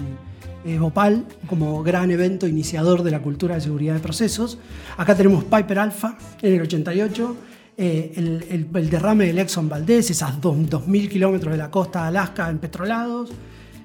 eh, 0.65 0.79
Bhopal 0.79 1.25
como 1.47 1.83
gran 1.83 2.11
evento 2.11 2.47
iniciador 2.49 3.03
de 3.03 3.13
la 3.13 3.23
cultura 3.23 3.55
de 3.55 3.61
seguridad 3.61 3.95
de 3.95 4.01
procesos. 4.01 4.59
Acá 4.97 5.15
tenemos 5.15 5.45
Piper 5.45 5.79
Alpha 5.79 6.19
en 6.43 6.55
el 6.55 6.63
88, 6.63 7.37
eh, 7.77 8.13
el, 8.17 8.91
derrame 8.91 9.27
del 9.27 9.39
Exxon 9.39 9.69
Valdez, 9.69 10.11
esas 10.11 10.41
2.000 10.41 11.09
kilómetros 11.09 11.53
de 11.53 11.59
la 11.59 11.71
costa 11.71 12.03
de 12.03 12.09
Alaska 12.09 12.51
empetrolados. 12.51 13.31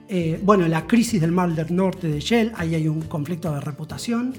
Eh, 0.08 0.40
bueno, 0.44 0.68
la 0.68 0.86
crisis 0.86 1.22
del 1.22 1.32
Mar 1.32 1.54
del 1.56 1.76
Norte 1.76 2.08
de 2.08 2.20
Shell, 2.20 2.52
ahí 2.56 2.76
hay 2.76 2.88
un 2.88 3.02
conflicto 3.04 3.54
de 3.54 3.62
reputación, 3.62 4.34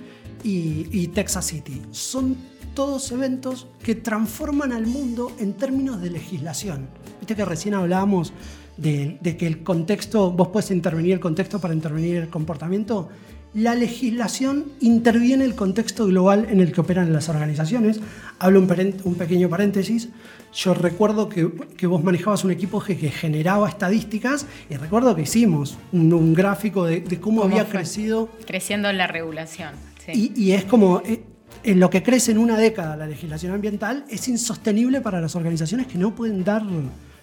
y, 0.45 1.09
Texas 1.09 1.47
City. 1.47 1.81
Son 1.91 2.37
todos 2.75 3.11
eventos 3.13 3.67
que 3.83 3.95
transforman 3.95 4.73
al 4.73 4.87
mundo 4.87 5.33
en 5.39 5.55
términos 5.55 6.01
de 6.03 6.11
legislación. 6.11 6.89
Viste 7.21 7.35
que 7.35 7.45
recién 7.45 7.75
hablábamos 7.75 8.33
de, 8.77 9.19
de, 9.21 9.37
que 9.37 9.47
el 9.47 9.63
contexto, 9.63 10.33
vos 10.33 10.49
puedes 10.49 10.71
intervenir 10.71 11.13
el 11.13 11.21
contexto 11.21 11.61
para 11.61 11.73
intervenir 11.73 12.17
el 12.17 12.29
comportamiento. 12.29 13.09
La 13.55 13.77
legislación 13.77 14.65
interviene 14.81 15.45
el 15.45 15.55
contexto 15.55 16.07
global 16.07 16.49
en 16.51 16.61
el 16.61 16.73
que 16.73 16.81
operan 16.81 17.13
las 17.13 17.29
organizaciones. 17.29 18.01
Hablo 18.41 18.59
un, 18.59 18.95
un 19.05 19.15
pequeño 19.15 19.49
paréntesis. 19.49 20.09
Yo 20.53 20.75
recuerdo 20.75 21.29
que, 21.29 21.49
que, 21.77 21.87
vos 21.87 22.03
manejabas 22.03 22.43
un 22.45 22.51
equipo 22.51 22.83
que, 22.83 22.97
que, 22.99 23.11
generaba 23.11 23.69
estadísticas 23.69 24.47
y 24.69 24.77
recuerdo 24.77 25.15
que 25.15 25.23
hicimos 25.23 25.79
un, 25.93 26.35
gráfico 26.35 26.85
de, 26.85 27.01
de 27.01 27.21
cómo, 27.21 27.45
había 27.45 27.69
crecido. 27.69 28.29
Creciendo 28.45 28.93
la 28.93 29.07
regulación. 29.07 29.71
Sí. 30.05 30.33
Y, 30.37 30.47
y, 30.47 30.53
es 30.53 30.65
como, 30.65 31.01
eh, 31.07 31.23
en 31.63 31.81
lo 31.81 31.91
que 31.91 32.03
crece 32.03 32.33
en 32.33 32.39
una 32.39 32.59
década 32.59 32.97
la 32.97 33.07
legislación 33.07 33.53
ambiental 33.53 34.05
es 34.11 34.27
insostenible 34.29 35.01
para 35.01 35.21
las 35.21 35.37
organizaciones 35.37 35.87
que 35.87 35.97
no 35.97 36.15
pueden 36.15 36.43
dar, 36.43 36.63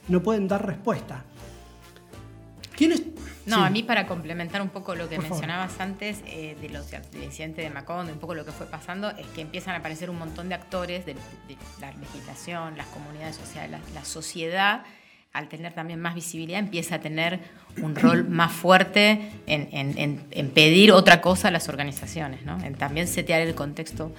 no 0.07 0.23
pueden 0.23 0.47
dar 0.47 0.65
respuesta. 0.65 1.25
¿Quiénes 2.75 3.03
no, 3.45 3.63
a 3.63 3.69
mí 3.69 3.83
para 3.83 4.07
complementar 4.07 4.61
un 4.61 4.69
poco 4.69 4.95
lo 4.95 5.09
que 5.09 5.17
mencionabas 5.19 5.79
antes 5.79 6.21
eh, 6.27 6.55
de 6.61 6.69
los, 6.69 6.89
del 6.91 7.23
incidente 7.23 7.61
de 7.61 7.69
Macondo, 7.69 8.11
un 8.13 8.19
poco 8.19 8.35
lo 8.35 8.45
que 8.45 8.51
fue 8.51 8.67
pasando, 8.67 9.09
es 9.09 9.25
que 9.27 9.41
empiezan 9.41 9.73
a 9.75 9.77
aparecer 9.77 10.09
un 10.09 10.19
montón 10.19 10.49
de 10.49 10.55
actores 10.55 11.05
de, 11.05 11.15
la 11.79 11.91
legislación, 11.91 12.77
las 12.77 12.87
comunidades 12.87 13.35
sociales, 13.35 13.79
la, 13.93 14.05
sociedad, 14.05 14.83
al 15.33 15.47
tener 15.47 15.73
también 15.73 15.99
más 15.99 16.13
visibilidad, 16.13 16.59
empieza 16.59 16.95
a 16.95 16.99
tener 16.99 17.39
un 17.81 17.95
rol 17.95 18.23
más 18.29 18.51
fuerte 18.51 19.31
en, 19.47 20.51
pedir 20.53 20.91
otra 20.91 21.21
cosa 21.21 21.47
a 21.47 21.51
las 21.51 21.69
organizaciones, 21.69 22.43
¿no? 22.43 22.59
en 22.63 22.75
también 22.75 23.07
setear 23.07 23.41
el 23.41 23.55
contexto 23.55 24.13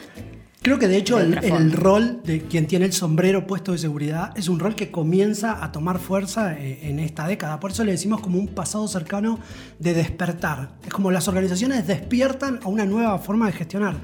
Creo 0.63 0.79
que 0.79 0.87
de 0.87 0.97
hecho 0.97 1.19
el, 1.19 1.73
rol 1.73 2.21
de 2.23 2.43
quien 2.43 2.69
tiene 2.69 2.85
el 2.85 2.93
sombrero 2.93 3.49
puesto 3.49 3.73
de 3.73 3.79
seguridad 3.79 4.31
es 4.37 4.49
un 4.49 4.61
rol 4.61 4.77
que 4.77 4.93
comienza 4.93 5.63
a 5.65 5.73
tomar 5.73 5.99
fuerza 5.99 6.55
eh, 6.57 6.79
en 6.83 7.01
esta 7.01 7.27
década. 7.27 7.59
Por 7.59 7.73
eso 7.73 7.83
le 7.83 7.91
decimos 7.91 8.21
como 8.21 8.39
un 8.39 8.47
pasado 8.47 8.87
cercano 8.87 9.41
de 9.81 9.93
despertar. 9.93 10.77
Es 10.87 10.93
como 10.93 11.11
las 11.11 11.27
organizaciones 11.27 11.89
despiertan 11.89 12.61
a 12.63 12.69
una 12.69 12.87
nueva 12.87 13.19
forma 13.19 13.47
de 13.47 13.55
gestionar. 13.55 13.97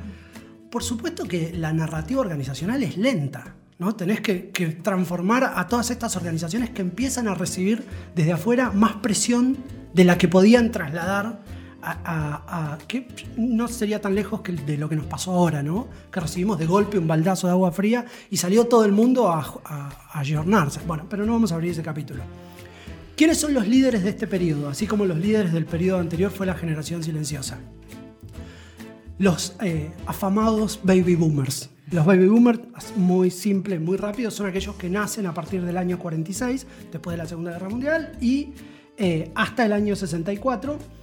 Por 0.69 0.83
supuesto 0.83 1.27
que 1.27 1.53
la 1.53 1.73
narrativa 1.73 2.21
organizacional 2.21 2.83
es 2.83 2.97
lenta. 2.97 3.55
¿no? 3.79 3.95
Tenés 3.95 4.21
que, 4.21 4.49
que 4.51 4.67
transformar 4.67 5.53
a 5.55 5.69
todas 5.69 5.93
estas 5.93 6.17
organizaciones 6.17 6.71
que 6.71 6.83
empiezan 6.83 7.29
a 7.29 7.37
recibir 7.37 7.85
desde 8.17 8.33
afuera 8.33 8.73
más 8.73 8.95
presión 8.95 9.59
de 9.95 10.05
la 10.05 10.19
que 10.19 10.27
podían 10.27 10.73
trasladar 10.73 11.39
que 12.89 13.07
no 13.37 13.69
sería 13.69 14.01
tan 14.01 14.15
lejos 14.15 14.41
que 14.41 14.53
de 14.53 14.77
lo 14.77 14.89
que 14.89 14.97
nos 14.97 15.07
pasó 15.07 15.33
ahora, 15.33 15.63
¿no? 15.63 15.87
Que 16.11 16.21
recibimos 16.21 16.59
de 16.59 16.67
golpe 16.67 16.99
un 16.99 17.07
baldazo 17.07 17.47
de 17.47 17.53
agua 17.53 17.71
fría 17.71 18.05
y 18.31 18.37
salió 18.37 18.67
todo 18.67 18.85
el 18.85 18.93
mundo 18.93 19.29
a, 19.29 19.41
a, 19.65 20.23
Bueno, 20.87 21.07
pero 21.09 21.25
no 21.25 21.33
vamos 21.33 21.53
a 21.53 21.55
abrir 21.55 21.73
ese 21.73 21.83
capítulo. 21.83 22.23
¿Quiénes 23.17 23.39
son 23.39 23.55
los 23.55 23.67
líderes 23.67 24.03
de 24.03 24.11
este 24.11 24.27
periodo? 24.27 24.69
Así 24.69 24.87
como 24.87 25.05
los 25.05 25.19
líderes 25.19 25.53
del 25.53 25.67
periodo 25.67 25.99
anterior 25.99 26.31
fue 26.31 26.47
la 26.47 26.55
generación 26.55 27.03
silenciosa. 27.03 27.59
Los 29.19 29.57
eh, 29.61 29.91
afamados 30.07 30.81
baby 30.83 31.17
boomers. 31.17 31.71
Los 31.91 32.07
baby 32.07 32.29
boomers, 32.29 32.61
muy 32.97 33.31
simple, 33.31 33.79
muy 33.79 33.97
rápido, 33.97 34.31
son 34.31 34.47
aquellos 34.47 34.77
que 34.77 34.91
nacen 34.91 35.27
a 35.27 35.35
partir 35.35 35.65
del 35.65 35.77
año 35.79 35.99
46, 35.99 36.67
después 36.93 37.17
de 37.17 37.23
la 37.23 37.27
Segunda 37.29 37.53
Guerra 37.53 37.69
Mundial, 37.69 38.13
y 38.21 38.53
eh, 38.97 39.33
hasta 39.35 39.65
el 39.65 39.73
año 39.73 39.97
64. 39.97 40.98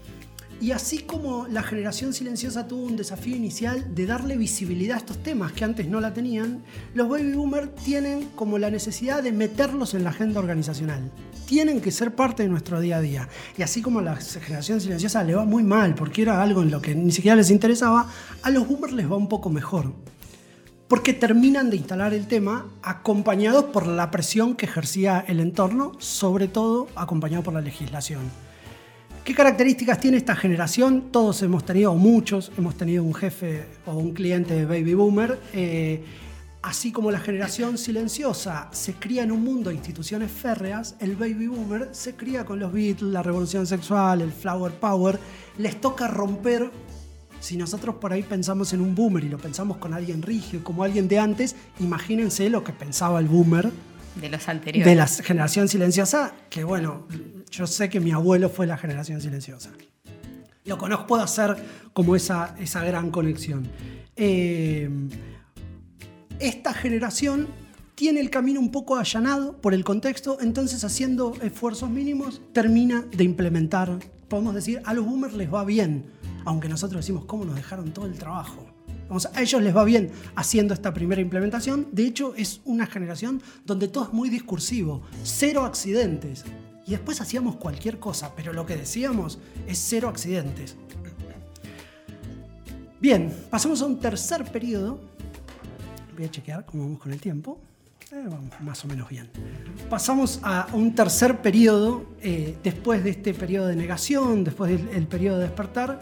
Y 0.62 0.72
así 0.72 1.00
como 1.00 1.48
la 1.48 1.64
generación 1.64 2.14
silenciosa 2.14 2.66
tuvo 2.68 2.86
un 2.86 2.96
desafío 2.96 3.36
inicial 3.36 3.94
de 3.94 4.06
darle 4.06 4.38
visibilidad 4.38 4.96
a 4.96 5.00
estos 5.00 5.22
temas 5.22 5.52
que 5.52 5.66
antes 5.66 5.88
no 5.88 6.00
la 6.00 6.14
tenían, 6.14 6.64
los 6.94 7.10
baby 7.10 7.34
boomers 7.34 7.76
tienen 7.76 8.30
como 8.36 8.58
la 8.58 8.72
necesidad 8.72 9.22
de 9.22 9.34
meterlos 9.34 9.94
en 9.94 10.06
la 10.06 10.12
agenda 10.12 10.40
organizacional. 10.40 11.12
Tienen 11.46 11.82
que 11.82 11.92
ser 11.92 12.16
parte 12.16 12.44
de 12.44 12.50
nuestro 12.50 12.80
día 12.80 12.98
a 12.98 13.02
día. 13.02 13.28
Y 13.58 13.64
así 13.64 13.82
como 13.82 14.00
a 14.00 14.04
la 14.04 14.16
generación 14.16 14.80
silenciosa 14.80 15.24
le 15.24 15.36
va 15.36 15.44
muy 15.44 15.64
mal 15.64 15.94
porque 15.94 16.22
era 16.22 16.42
algo 16.42 16.62
en 16.62 16.72
lo 16.72 16.82
que 16.82 16.96
ni 16.96 17.12
siquiera 17.12 17.36
les 17.36 17.52
interesaba, 17.52 18.10
a 18.42 18.50
los 18.50 18.66
boomers 18.66 18.94
les 18.94 19.12
va 19.12 19.18
un 19.18 19.28
poco 19.28 19.50
mejor. 19.50 19.94
Porque 20.88 21.14
terminan 21.14 21.70
de 21.70 21.78
instalar 21.78 22.14
el 22.14 22.28
tema 22.28 22.68
acompañados 22.82 23.66
por 23.66 23.88
la 23.88 24.10
presión 24.10 24.56
que 24.56 24.68
ejercía 24.68 25.26
el 25.28 25.42
entorno, 25.42 25.94
sobre 26.00 26.48
todo 26.48 26.88
acompañado 26.96 27.44
por 27.44 27.54
la 27.54 27.62
legislación. 27.62 28.22
¿Qué 29.26 29.34
características 29.34 30.00
tiene 30.00 30.18
esta 30.18 30.36
generación? 30.36 31.10
Todos 31.10 31.42
hemos 31.42 31.66
tenido, 31.66 31.94
o 31.94 31.96
muchos, 31.96 32.52
hemos 32.60 32.78
tenido 32.78 33.04
un 33.04 33.16
jefe 33.16 33.66
o 33.88 33.96
un 33.96 34.14
cliente 34.14 34.54
de 34.54 34.66
baby 34.68 34.94
boomer. 34.94 35.40
Eh, 35.52 36.04
así 36.62 36.92
como 36.92 37.10
la 37.10 37.20
generación 37.20 37.80
silenciosa 37.80 38.70
se 38.72 38.94
cría 38.94 39.24
en 39.24 39.32
un 39.32 39.44
mundo 39.44 39.72
de 39.72 39.78
instituciones 39.78 40.32
férreas, 40.32 40.96
el 41.00 41.16
baby 41.16 41.48
boomer 41.48 41.90
se 41.92 42.14
cría 42.14 42.46
con 42.46 42.60
los 42.60 42.72
Beatles, 42.72 43.12
la 43.12 43.24
revolución 43.24 43.66
sexual, 43.66 44.22
el 44.22 44.32
flower 44.32 44.74
power. 44.74 45.20
Les 45.58 45.82
toca 45.82 46.08
romper. 46.08 46.70
Si 47.40 47.58
nosotros 47.58 47.96
por 47.96 48.14
ahí 48.14 48.22
pensamos 48.22 48.74
en 48.74 48.82
un 48.82 48.94
boomer 48.94 49.24
y 49.24 49.30
lo 49.30 49.40
pensamos 49.40 49.78
con 49.78 49.96
alguien 49.96 50.22
rígido, 50.22 50.64
como 50.64 50.84
alguien 50.84 51.08
de 51.08 51.18
antes, 51.18 51.56
imagínense 51.80 52.48
lo 52.52 52.64
que 52.64 52.74
pensaba 52.74 53.20
el 53.20 53.26
boomer 53.26 53.72
de 54.22 54.30
los 54.30 54.48
anteriores. 54.48 54.86
De 54.86 54.96
la 54.96 55.08
generación 55.08 55.68
silenciosa, 55.68 56.34
que 56.50 56.64
bueno, 56.64 57.08
yo 57.56 57.68
sé 57.68 57.90
que 57.90 58.00
mi 58.00 58.12
abuelo 58.12 58.50
fue 58.50 58.68
la 58.68 58.78
generación 58.78 59.22
silenciosa. 59.22 59.72
Lo 60.66 60.78
conozco, 60.78 61.08
puedo 61.08 61.24
hacer 61.24 61.56
como 61.94 62.16
esa, 62.16 62.56
esa 62.60 62.84
gran 62.84 63.12
conexión. 63.12 63.68
Eh, 64.16 64.90
esta 66.40 66.74
generación 66.74 67.48
tiene 67.94 68.20
el 68.20 68.30
camino 68.30 68.60
un 68.60 68.72
poco 68.72 68.98
allanado 68.98 69.62
por 69.62 69.74
el 69.74 69.84
contexto, 69.84 70.38
entonces 70.42 70.84
haciendo 70.84 71.34
esfuerzos 71.42 71.90
mínimos 71.90 72.42
termina 72.52 73.06
de 73.16 73.24
implementar, 73.24 74.00
podemos 74.28 74.54
decir, 74.54 74.82
a 74.86 74.94
los 74.94 75.06
boomers 75.06 75.34
les 75.36 75.54
va 75.54 75.64
bien, 75.64 76.06
aunque 76.44 76.68
nosotros 76.68 77.02
decimos 77.02 77.26
cómo 77.26 77.46
nos 77.46 77.56
dejaron 77.56 77.94
todo 77.94 78.08
el 78.08 78.16
trabajo 78.16 78.76
a 79.34 79.42
ellos 79.42 79.62
les 79.62 79.76
va 79.76 79.84
bien 79.84 80.12
haciendo 80.36 80.74
esta 80.74 80.94
primera 80.94 81.22
implementación. 81.22 81.88
De 81.92 82.06
hecho, 82.06 82.34
es 82.36 82.62
una 82.66 82.88
generación 82.88 83.42
donde 83.66 83.88
todo 83.88 84.06
es 84.06 84.14
muy 84.14 84.30
discursivo, 84.30 85.04
cero 85.24 85.64
accidentes. 85.64 86.44
Y 86.88 86.92
después 86.92 87.20
hacíamos 87.20 87.56
cualquier 87.56 88.00
cosa, 88.00 88.34
pero 88.36 88.54
lo 88.54 88.66
que 88.66 88.76
decíamos 88.76 89.40
es 89.68 89.80
cero 89.80 90.08
accidentes. 90.08 90.76
Bien, 93.00 93.36
pasamos 93.50 93.82
a 93.82 93.86
un 93.86 94.00
tercer 94.00 94.46
periodo. 94.46 95.00
Voy 96.16 96.26
a 96.26 96.32
chequear 96.32 96.66
cómo 96.66 96.84
vamos 96.84 97.00
con 97.00 97.12
el 97.12 97.20
tiempo. 97.20 97.60
Eh, 98.12 98.24
vamos 98.24 98.52
más 98.62 98.86
o 98.86 98.88
menos 98.88 99.10
bien. 99.10 99.30
Pasamos 99.90 100.40
a 100.44 100.68
un 100.74 100.94
tercer 100.94 101.42
periodo, 101.42 102.06
eh, 102.22 102.56
después 102.64 103.04
de 103.04 103.10
este 103.10 103.34
periodo 103.34 103.68
de 103.68 103.76
negación, 103.76 104.44
después 104.44 104.72
del 104.72 105.08
periodo 105.08 105.40
de 105.40 105.44
despertar, 105.46 106.00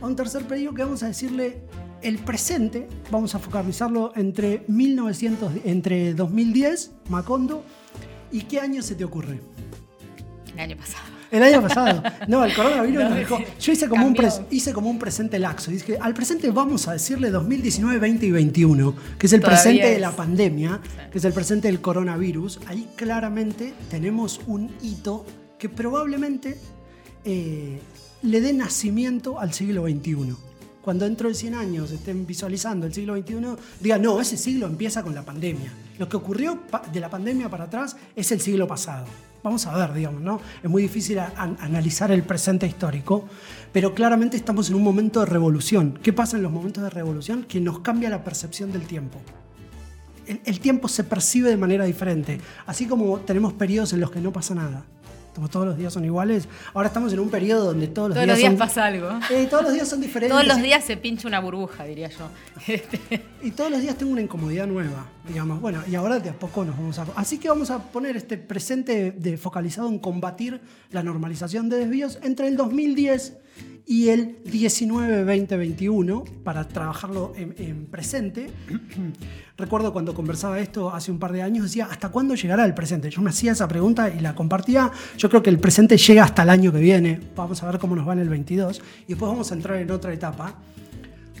a 0.00 0.06
un 0.06 0.16
tercer 0.16 0.44
periodo 0.46 0.74
que 0.74 0.82
vamos 0.82 1.02
a 1.04 1.06
decirle 1.06 1.62
el 2.02 2.18
presente, 2.18 2.88
vamos 3.10 3.34
a 3.34 3.38
focalizarlo 3.38 4.12
entre, 4.14 4.64
1900, 4.68 5.52
entre 5.64 6.12
2010, 6.12 6.90
Macondo, 7.08 7.64
¿y 8.30 8.42
qué 8.42 8.60
año 8.60 8.82
se 8.82 8.94
te 8.94 9.04
ocurre? 9.04 9.53
El 10.54 10.60
año 10.60 10.76
pasado. 10.76 11.04
El 11.30 11.42
año 11.42 11.62
pasado. 11.62 12.02
No, 12.28 12.44
el 12.44 12.54
coronavirus 12.54 13.04
nos 13.04 13.16
dejó. 13.16 13.38
Yo 13.58 13.72
hice 13.72 13.88
como, 13.88 14.06
un 14.06 14.16
hice 14.50 14.72
como 14.72 14.88
un 14.88 14.98
presente 15.00 15.38
laxo. 15.38 15.70
Dije, 15.70 15.98
al 16.00 16.14
presente 16.14 16.50
vamos 16.50 16.86
a 16.86 16.92
decirle 16.92 17.30
2019, 17.30 17.98
20 17.98 18.26
y 18.26 18.30
21, 18.30 18.94
que 19.18 19.26
es 19.26 19.32
el 19.32 19.40
presente 19.40 19.90
de 19.90 19.98
la 19.98 20.12
pandemia, 20.12 20.80
que 21.10 21.18
es 21.18 21.24
el 21.24 21.32
presente 21.32 21.68
del 21.68 21.80
coronavirus. 21.80 22.60
Ahí 22.66 22.88
claramente 22.94 23.74
tenemos 23.90 24.40
un 24.46 24.70
hito 24.80 25.26
que 25.58 25.68
probablemente 25.68 26.56
eh, 27.24 27.80
le 28.22 28.40
dé 28.40 28.52
nacimiento 28.52 29.40
al 29.40 29.52
siglo 29.52 29.88
XXI 29.88 30.36
cuando 30.84 31.06
dentro 31.06 31.30
de 31.30 31.34
100 31.34 31.54
años 31.54 31.90
estén 31.92 32.26
visualizando 32.26 32.86
el 32.86 32.92
siglo 32.92 33.16
XXI, 33.16 33.56
digan, 33.80 34.02
no, 34.02 34.20
ese 34.20 34.36
siglo 34.36 34.66
empieza 34.66 35.02
con 35.02 35.14
la 35.14 35.22
pandemia. 35.22 35.72
Lo 35.98 36.10
que 36.10 36.18
ocurrió 36.18 36.60
de 36.92 37.00
la 37.00 37.08
pandemia 37.08 37.48
para 37.48 37.64
atrás 37.64 37.96
es 38.14 38.30
el 38.32 38.40
siglo 38.42 38.68
pasado. 38.68 39.06
Vamos 39.44 39.66
a 39.66 39.76
ver, 39.76 39.92
digamos, 39.92 40.22
¿no? 40.22 40.40
Es 40.62 40.70
muy 40.70 40.80
difícil 40.82 41.18
analizar 41.18 42.10
el 42.10 42.22
presente 42.22 42.66
histórico, 42.66 43.28
pero 43.74 43.94
claramente 43.94 44.38
estamos 44.38 44.70
en 44.70 44.74
un 44.74 44.82
momento 44.82 45.20
de 45.20 45.26
revolución. 45.26 45.98
¿Qué 46.02 46.14
pasa 46.14 46.38
en 46.38 46.42
los 46.42 46.50
momentos 46.50 46.82
de 46.82 46.88
revolución? 46.88 47.44
Que 47.44 47.60
nos 47.60 47.80
cambia 47.80 48.08
la 48.08 48.24
percepción 48.24 48.72
del 48.72 48.86
tiempo. 48.86 49.20
el 50.26 50.60
tiempo 50.60 50.88
se 50.88 51.04
percibe 51.04 51.50
de 51.50 51.58
manera 51.58 51.84
diferente, 51.84 52.40
así 52.64 52.86
como 52.86 53.18
tenemos 53.20 53.52
periodos 53.52 53.92
en 53.92 54.00
los 54.00 54.10
que 54.10 54.20
no 54.20 54.32
pasa 54.32 54.54
nada 54.54 54.86
como 55.34 55.48
todos 55.48 55.66
los 55.66 55.76
días 55.76 55.92
son 55.92 56.04
iguales. 56.04 56.48
Ahora 56.72 56.88
estamos 56.88 57.12
en 57.12 57.20
un 57.20 57.28
periodo 57.28 57.66
donde 57.66 57.88
todos 57.88 58.10
los 58.10 58.16
días. 58.16 58.26
Todos 58.26 58.40
los 58.40 58.50
días 58.50 58.58
pasa 58.58 58.86
algo. 58.86 59.08
Eh, 59.30 59.46
todos 59.50 59.64
los 59.64 59.72
días 59.72 59.88
son 59.88 60.00
diferentes. 60.00 60.30
todos 60.30 60.46
los 60.46 60.62
días 60.62 60.84
se 60.84 60.96
pincha 60.96 61.26
una 61.28 61.40
burbuja, 61.40 61.84
diría 61.84 62.08
yo. 62.08 62.28
y 63.42 63.50
todos 63.50 63.70
los 63.70 63.80
días 63.80 63.96
tengo 63.96 64.12
una 64.12 64.20
incomodidad 64.20 64.66
nueva, 64.66 65.06
digamos. 65.26 65.60
Bueno, 65.60 65.82
y 65.88 65.94
ahora 65.94 66.18
de 66.18 66.30
a 66.30 66.38
poco 66.38 66.64
nos 66.64 66.76
vamos 66.76 66.98
a. 66.98 67.06
Así 67.16 67.38
que 67.38 67.48
vamos 67.48 67.70
a 67.70 67.78
poner 67.78 68.16
este 68.16 68.38
presente 68.38 69.12
de, 69.12 69.36
focalizado 69.36 69.88
en 69.88 69.98
combatir 69.98 70.60
la 70.90 71.02
normalización 71.02 71.68
de 71.68 71.78
desvíos 71.78 72.18
entre 72.22 72.48
el 72.48 72.56
2010 72.56 73.38
y 73.86 74.08
el 74.08 74.42
19-20-21 74.44 76.42
para 76.42 76.66
trabajarlo 76.66 77.34
en, 77.36 77.86
presente. 77.86 78.50
Recuerdo 79.58 79.92
cuando 79.92 80.14
conversaba 80.14 80.58
esto 80.58 80.90
hace 80.90 81.12
un 81.12 81.18
par 81.18 81.32
de 81.32 81.42
años, 81.42 81.64
decía, 81.64 81.86
¿hasta 81.90 82.08
cuándo 82.08 82.34
llegará 82.34 82.64
el 82.64 82.74
presente? 82.74 83.10
Yo 83.10 83.20
me 83.20 83.30
hacía 83.30 83.52
esa 83.52 83.68
pregunta 83.68 84.08
y 84.08 84.20
la 84.20 84.34
compartía. 84.34 84.90
Yo 85.18 85.28
creo 85.28 85.42
que 85.42 85.50
el 85.50 85.58
presente 85.58 85.98
llega 85.98 86.24
hasta 86.24 86.42
el 86.42 86.50
año 86.50 86.72
que 86.72 86.78
viene. 86.78 87.20
Vamos 87.36 87.62
a 87.62 87.66
ver 87.70 87.78
cómo 87.78 87.94
nos 87.94 88.08
va 88.08 88.14
en 88.14 88.20
el 88.20 88.28
22 88.28 88.80
y 89.04 89.08
después 89.08 89.30
vamos 89.30 89.50
a 89.52 89.54
entrar 89.54 89.76
en 89.76 89.90
otra 89.90 90.12
etapa. 90.12 90.54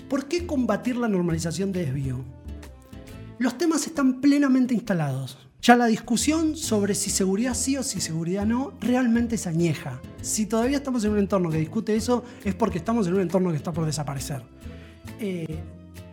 ¿Por 0.08 0.26
qué 0.26 0.46
combatir 0.46 0.96
la 0.96 1.08
normalización 1.08 1.72
de 1.72 1.86
desvío? 1.86 2.24
Los 3.38 3.56
temas 3.56 3.86
están 3.86 4.20
plenamente 4.20 4.74
instalados. 4.74 5.38
Ya 5.64 5.76
la 5.76 5.86
discusión 5.86 6.56
sobre 6.56 6.94
si 6.94 7.08
seguridad 7.08 7.54
sí 7.54 7.78
o 7.78 7.82
si 7.82 7.98
seguridad 7.98 8.44
no 8.44 8.74
realmente 8.82 9.38
se 9.38 9.48
añeja. 9.48 9.98
Si 10.20 10.44
todavía 10.44 10.76
estamos 10.76 11.02
en 11.06 11.12
un 11.12 11.18
entorno 11.18 11.48
que 11.48 11.56
discute 11.56 11.96
eso, 11.96 12.22
es 12.44 12.54
porque 12.54 12.76
estamos 12.76 13.06
en 13.06 13.14
un 13.14 13.22
entorno 13.22 13.50
que 13.50 13.56
está 13.56 13.72
por 13.72 13.86
desaparecer. 13.86 14.42
Eh, 15.18 15.58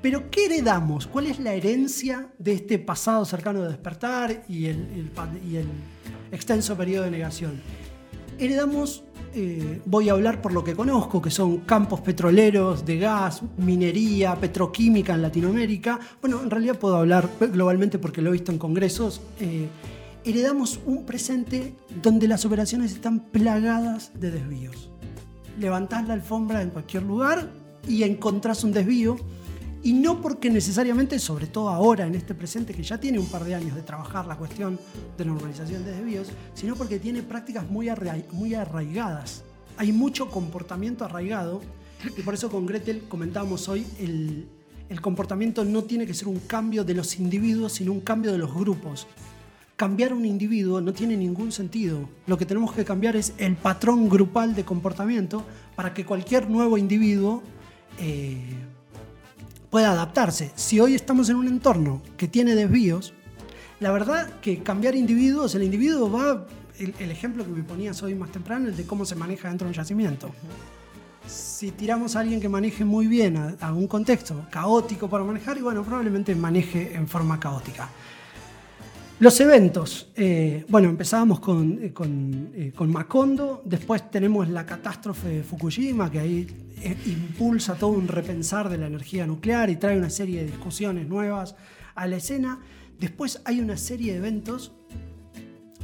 pero 0.02 0.32
¿qué 0.32 0.46
heredamos? 0.46 1.06
¿Cuál 1.06 1.28
es 1.28 1.38
la 1.38 1.54
herencia 1.54 2.32
de 2.40 2.54
este 2.54 2.80
pasado 2.80 3.26
cercano 3.26 3.62
de 3.62 3.68
despertar 3.68 4.46
y 4.48 4.68
el, 4.68 5.12
y 5.46 5.58
el 5.58 5.68
extenso 6.32 6.78
periodo 6.78 7.04
de 7.04 7.12
negación? 7.12 7.62
Heredamos 8.40 9.04
eh, 9.34 9.82
voy 9.86 10.10
a 10.10 10.13
hablar 10.13 10.41
por 10.41 10.54
lo 10.54 10.63
que 10.63 10.76
conozco, 10.76 11.22
que 11.22 11.32
son 11.32 11.60
campos 11.60 12.02
petroleros, 12.02 12.86
de 12.86 13.00
gas, 13.00 13.41
minería, 13.58 14.36
petroquímica 14.36 15.13
en 15.13 15.22
Latinoamérica. 15.22 16.00
Bueno, 16.22 16.41
en 16.41 16.50
realidad 16.50 16.78
puedo 16.78 16.98
hablar 16.98 17.30
globalmente 17.39 18.00
porque 18.00 18.22
lo 18.22 18.30
he 18.30 18.34
visto 18.34 18.52
en 18.52 18.58
congresos. 18.58 19.22
Eh, 19.39 19.67
heredamos 20.26 20.80
un 20.86 21.06
presente 21.06 21.74
donde 22.02 22.28
las 22.28 22.46
operaciones 22.46 22.91
están 22.91 23.20
plagadas 23.20 24.12
de 24.20 24.32
desvíos. 24.32 24.89
Levantás 25.60 26.08
la 26.08 26.13
alfombra 26.13 26.62
en 26.62 26.70
cualquier 26.70 27.04
lugar 27.04 27.50
y 27.88 28.04
encontrás 28.04 28.63
un 28.63 28.74
desvío 28.74 29.17
y 29.84 29.94
no 29.94 30.22
porque 30.22 30.50
necesariamente, 30.50 31.17
sobre 31.17 31.48
todo 31.48 31.70
ahora 31.70 32.06
en 32.06 32.13
este 32.13 32.36
presente 32.36 32.74
que 32.74 32.84
ya 32.84 33.00
tiene 33.00 33.17
un 33.17 33.26
par 33.26 33.44
de 33.44 33.56
años 33.56 33.76
de 33.76 33.82
trabajar 33.82 34.28
la 34.28 34.38
cuestión 34.38 34.80
de 35.17 35.26
normalización 35.26 35.84
de 35.84 35.91
desvíos, 35.94 36.28
sino 36.54 36.76
porque 36.76 37.00
tiene 37.00 37.24
prácticas 37.24 37.67
muy, 37.70 37.89
muy 38.32 38.54
arraigadas. 38.54 39.44
Hay 39.78 39.91
mucho 39.91 40.30
comportamiento 40.30 41.04
arraigado 41.04 41.62
y 42.15 42.22
por 42.22 42.34
eso 42.36 42.50
con 42.50 42.65
Gretel 42.65 43.04
comentábamos 43.08 43.67
hoy, 43.70 43.86
el, 44.00 44.48
el 44.89 45.02
comportamiento 45.02 45.65
no 45.65 45.84
tiene 45.84 46.06
que 46.06 46.13
ser 46.13 46.28
un 46.28 46.39
cambio 46.41 46.84
de 46.84 46.94
los 46.94 47.17
individuos, 47.17 47.74
sino 47.74 47.91
un 47.91 48.02
cambio 48.02 48.32
de 48.32 48.38
los 48.38 48.54
grupos. 48.54 49.08
Cambiar 49.76 50.13
un 50.13 50.26
individuo 50.26 50.80
no 50.80 50.94
tiene 50.94 51.17
ningún 51.17 51.52
sentido. 51.52 52.08
Lo 52.28 52.38
que 52.38 52.46
tenemos 52.46 52.72
que 52.74 52.86
cambiar 52.86 53.15
es 53.15 53.34
el 53.39 53.56
patrón 53.56 54.10
grupal 54.10 54.54
de 54.54 54.63
comportamiento 54.63 55.44
para 55.76 55.91
que 55.91 56.06
cualquier 56.06 56.52
nuevo 56.52 56.78
individuo 56.78 57.41
eh, 58.00 58.44
pueda 59.71 59.93
adaptarse. 59.93 60.51
Si 60.55 60.79
hoy 60.79 60.93
estamos 60.93 61.29
en 61.29 61.38
un 61.38 61.47
entorno 61.47 62.03
que 62.17 62.27
tiene 62.27 62.53
desvíos, 62.53 63.13
la 63.79 63.91
verdad 63.91 64.29
que 64.41 64.62
cambiar 64.62 64.95
individuos, 64.95 65.55
el 65.55 65.63
individuo 65.63 66.12
va, 66.12 66.45
el, 66.77 67.10
ejemplo 67.10 67.43
que 67.43 67.49
me 67.49 67.63
ponías 67.63 68.03
hoy 68.03 68.13
más 68.13 68.31
temprano, 68.31 68.67
el 68.67 68.77
de 68.77 68.86
cómo 68.86 69.05
se 69.05 69.15
maneja 69.15 69.47
dentro 69.47 69.65
de 69.65 69.69
un 69.69 69.75
yacimiento. 69.75 70.29
si 71.25 71.71
tiramos 71.71 72.15
a 72.15 72.19
alguien 72.19 72.41
que 72.41 72.49
maneje 72.49 72.84
muy 72.84 73.07
bien 73.07 73.57
a, 73.60 73.73
un 73.73 73.88
contexto 73.88 74.45
caótico 74.51 75.10
para 75.10 75.23
manejar, 75.23 75.57
y 75.57 75.62
bueno, 75.62 75.84
probablemente 75.84 76.36
maneje 76.36 76.93
en 76.93 77.07
forma 77.07 77.39
caótica. 77.39 77.89
Los 79.21 79.39
eventos, 79.39 80.10
eh, 80.15 80.65
bueno, 80.67 80.89
empezábamos 80.89 81.39
con, 81.39 81.73
eh, 81.73 81.93
eh, 81.93 82.71
con, 82.75 82.91
Macondo, 82.91 83.62
después 83.63 84.10
tenemos 84.10 84.49
la 84.49 84.65
catástrofe 84.65 85.27
de 85.27 85.43
Fukushima, 85.43 86.10
que 86.10 86.17
ahí 86.17 86.47
impulsa 87.05 87.75
todo 87.75 87.91
un 87.91 88.07
repensar 88.07 88.67
de 88.67 88.79
la 88.79 88.88
energía 88.88 89.27
nuclear 89.27 89.69
y 89.69 89.75
trae 89.75 89.95
una 89.95 90.10
serie 90.10 90.39
de 90.39 90.47
discusiones 90.47 91.07
nuevas 91.07 91.55
a 91.93 92.07
la 92.07 92.15
escena. 92.15 92.62
Después 92.99 93.43
hay 93.45 93.60
una 93.60 93.77
serie 93.77 94.13
de 94.13 94.17
eventos, 94.17 94.71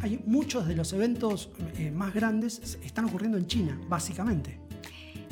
hay 0.02 0.20
muchos 0.26 0.68
de 0.68 0.76
los 0.76 0.92
eventos 0.94 1.52
más 1.94 2.16
grandes 2.16 2.80
están 2.84 3.06
ocurriendo 3.06 3.38
en 3.38 3.46
China, 3.46 3.80
básicamente. 3.88 4.67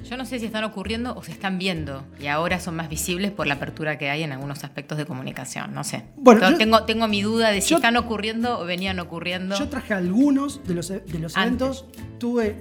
Yo 0.04 0.18
no 0.18 0.26
sé 0.26 0.40
si 0.40 0.46
están 0.46 0.64
ocurriendo 0.64 1.16
o 1.16 1.24
se 1.24 1.32
están 1.32 1.58
viendo 1.58 2.04
y 2.20 2.28
ahora 2.28 2.60
son 2.60 2.76
más 2.76 2.90
visibles 2.90 3.32
por 3.32 3.48
la 3.48 3.56
apertura 3.56 3.98
que 3.98 4.10
hay 4.10 4.24
en 4.24 4.32
algunos 4.32 4.64
aspectos 4.64 4.98
de 4.98 5.06
comunicación. 5.06 5.74
No 5.74 5.84
sé. 5.84 6.04
Bueno, 6.16 6.56
tengo, 6.58 6.84
tengo 6.84 7.08
mi 7.08 7.22
duda 7.22 7.52
de 7.52 7.62
si 7.62 7.74
están 7.74 7.98
ocurriendo 7.98 8.60
o 8.60 8.66
venían 8.66 9.00
ocurriendo. 9.00 9.58
Yo 9.58 9.68
traje 9.68 9.94
algunos 9.94 10.64
de 10.66 10.76
los, 10.76 10.90
de 10.90 11.20
los 11.20 11.36
eventos. 11.36 11.86
Tuve. 12.20 12.56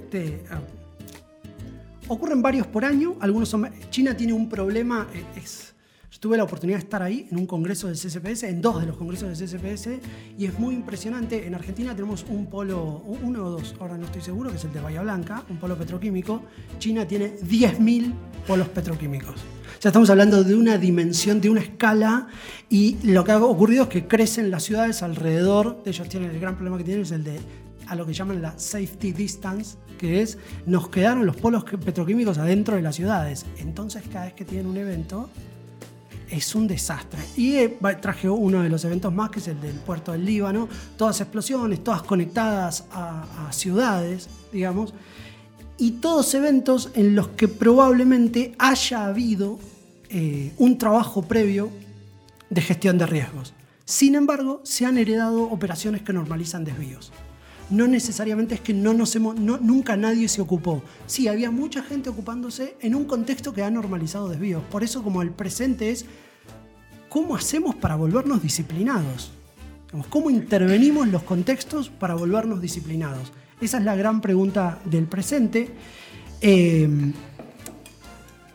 Ah, 0.50 0.60
ocurren 2.08 2.40
varios 2.40 2.66
por 2.66 2.84
año. 2.84 3.16
Algunos 3.20 3.48
son. 3.48 3.70
China 3.90 4.16
tiene 4.16 4.32
un 4.32 4.48
problema. 4.48 5.06
Eh, 5.12 5.24
es, 6.14 6.20
tuve 6.20 6.36
la 6.36 6.44
oportunidad 6.44 6.78
de 6.78 6.84
estar 6.84 7.02
ahí 7.02 7.26
en 7.30 7.38
un 7.38 7.46
congreso 7.46 7.88
del 7.88 7.96
CSPS, 7.96 8.44
en 8.44 8.62
dos 8.62 8.80
de 8.80 8.86
los 8.86 8.96
congresos 8.96 9.36
del 9.36 9.48
CSPS, 9.48 9.88
y 10.38 10.46
es 10.46 10.58
muy 10.58 10.74
impresionante. 10.74 11.46
En 11.46 11.54
Argentina 11.54 11.94
tenemos 11.94 12.24
un 12.28 12.46
polo, 12.46 13.02
uno 13.22 13.44
o 13.44 13.50
dos, 13.50 13.74
ahora 13.80 13.98
no 13.98 14.06
estoy 14.06 14.22
seguro, 14.22 14.50
que 14.50 14.56
es 14.56 14.64
el 14.64 14.72
de 14.72 14.80
Bahía 14.80 15.02
Blanca, 15.02 15.44
un 15.50 15.58
polo 15.58 15.76
petroquímico. 15.76 16.42
China 16.78 17.06
tiene 17.06 17.36
10.000 17.36 18.12
polos 18.46 18.68
petroquímicos. 18.68 19.34
O 19.34 19.82
sea, 19.84 19.90
estamos 19.90 20.08
hablando 20.08 20.44
de 20.44 20.54
una 20.54 20.78
dimensión, 20.78 21.40
de 21.40 21.50
una 21.50 21.60
escala, 21.60 22.28
y 22.70 22.96
lo 23.02 23.24
que 23.24 23.32
ha 23.32 23.44
ocurrido 23.44 23.84
es 23.84 23.88
que 23.88 24.06
crecen 24.06 24.50
las 24.50 24.62
ciudades 24.62 25.02
alrededor, 25.02 25.82
de 25.82 25.90
ellos 25.90 26.08
tienen 26.08 26.30
el 26.30 26.40
gran 26.40 26.54
problema 26.54 26.78
que 26.78 26.84
tienen 26.84 27.02
es 27.02 27.10
el 27.10 27.24
de 27.24 27.40
a 27.86 27.94
lo 27.94 28.06
que 28.06 28.14
llaman 28.14 28.40
la 28.40 28.58
safety 28.58 29.12
distance, 29.12 29.76
que 29.98 30.22
es 30.22 30.38
nos 30.64 30.88
quedaron 30.88 31.26
los 31.26 31.36
polos 31.36 31.64
petroquímicos 31.64 32.38
adentro 32.38 32.76
de 32.76 32.82
las 32.82 32.96
ciudades. 32.96 33.44
Entonces 33.58 34.02
cada 34.10 34.24
vez 34.24 34.34
que 34.34 34.46
tienen 34.46 34.66
un 34.66 34.76
evento, 34.78 35.28
es 36.30 36.54
un 36.54 36.66
desastre. 36.66 37.20
Y 37.36 37.56
eh, 37.56 37.78
traje 38.00 38.28
uno 38.28 38.62
de 38.62 38.68
los 38.68 38.84
eventos 38.84 39.12
más, 39.12 39.30
que 39.30 39.38
es 39.38 39.48
el 39.48 39.60
del 39.60 39.76
puerto 39.76 40.12
del 40.12 40.24
Líbano, 40.24 40.68
todas 40.96 41.20
explosiones, 41.20 41.82
todas 41.82 42.02
conectadas 42.02 42.84
a, 42.92 43.48
ciudades, 43.50 44.28
digamos, 44.52 44.94
y 45.78 45.92
todos 45.92 46.34
eventos 46.34 46.90
en 46.94 47.14
los 47.14 47.28
que 47.28 47.48
probablemente 47.48 48.54
haya 48.58 49.06
habido 49.06 49.58
eh, 50.08 50.52
un 50.58 50.78
trabajo 50.78 51.22
previo 51.22 51.70
de 52.50 52.60
gestión 52.62 52.98
de 52.98 53.06
riesgos. 53.06 53.54
Sin 53.84 54.14
embargo, 54.14 54.60
se 54.64 54.86
han 54.86 54.96
heredado 54.96 55.42
operaciones 55.44 56.02
que 56.02 56.12
normalizan 56.12 56.64
desvíos. 56.64 57.12
No 57.74 57.88
necesariamente 57.88 58.54
es 58.54 58.60
que 58.60 58.72
no 58.72 58.94
nunca 58.94 59.96
nadie 59.96 60.28
se 60.28 60.40
ocupó. 60.40 60.80
Sí, 61.06 61.26
había 61.26 61.50
mucha 61.50 61.82
gente 61.82 62.08
ocupándose 62.08 62.76
en 62.80 62.94
un 62.94 63.04
contexto 63.04 63.52
que 63.52 63.64
ha 63.64 63.70
normalizado 63.70 64.28
desvíos. 64.28 64.62
Por 64.70 64.84
eso 64.84 65.02
como 65.02 65.22
el 65.22 65.30
presente 65.30 65.90
es 65.90 66.06
¿cómo 67.08 67.34
hacemos 67.34 67.74
para 67.74 67.96
volvernos 67.96 68.40
disciplinados? 68.40 69.32
¿Cómo 70.08 70.30
intervenimos 70.30 71.08
los 71.08 71.24
contextos 71.24 71.88
para 71.88 72.14
volvernos 72.14 72.60
disciplinados? 72.60 73.32
Esa 73.60 73.78
es 73.78 73.84
la 73.84 73.96
gran 73.96 74.20
pregunta 74.20 74.78
del 74.84 75.06
presente. 75.06 75.74
Eh, 76.40 76.88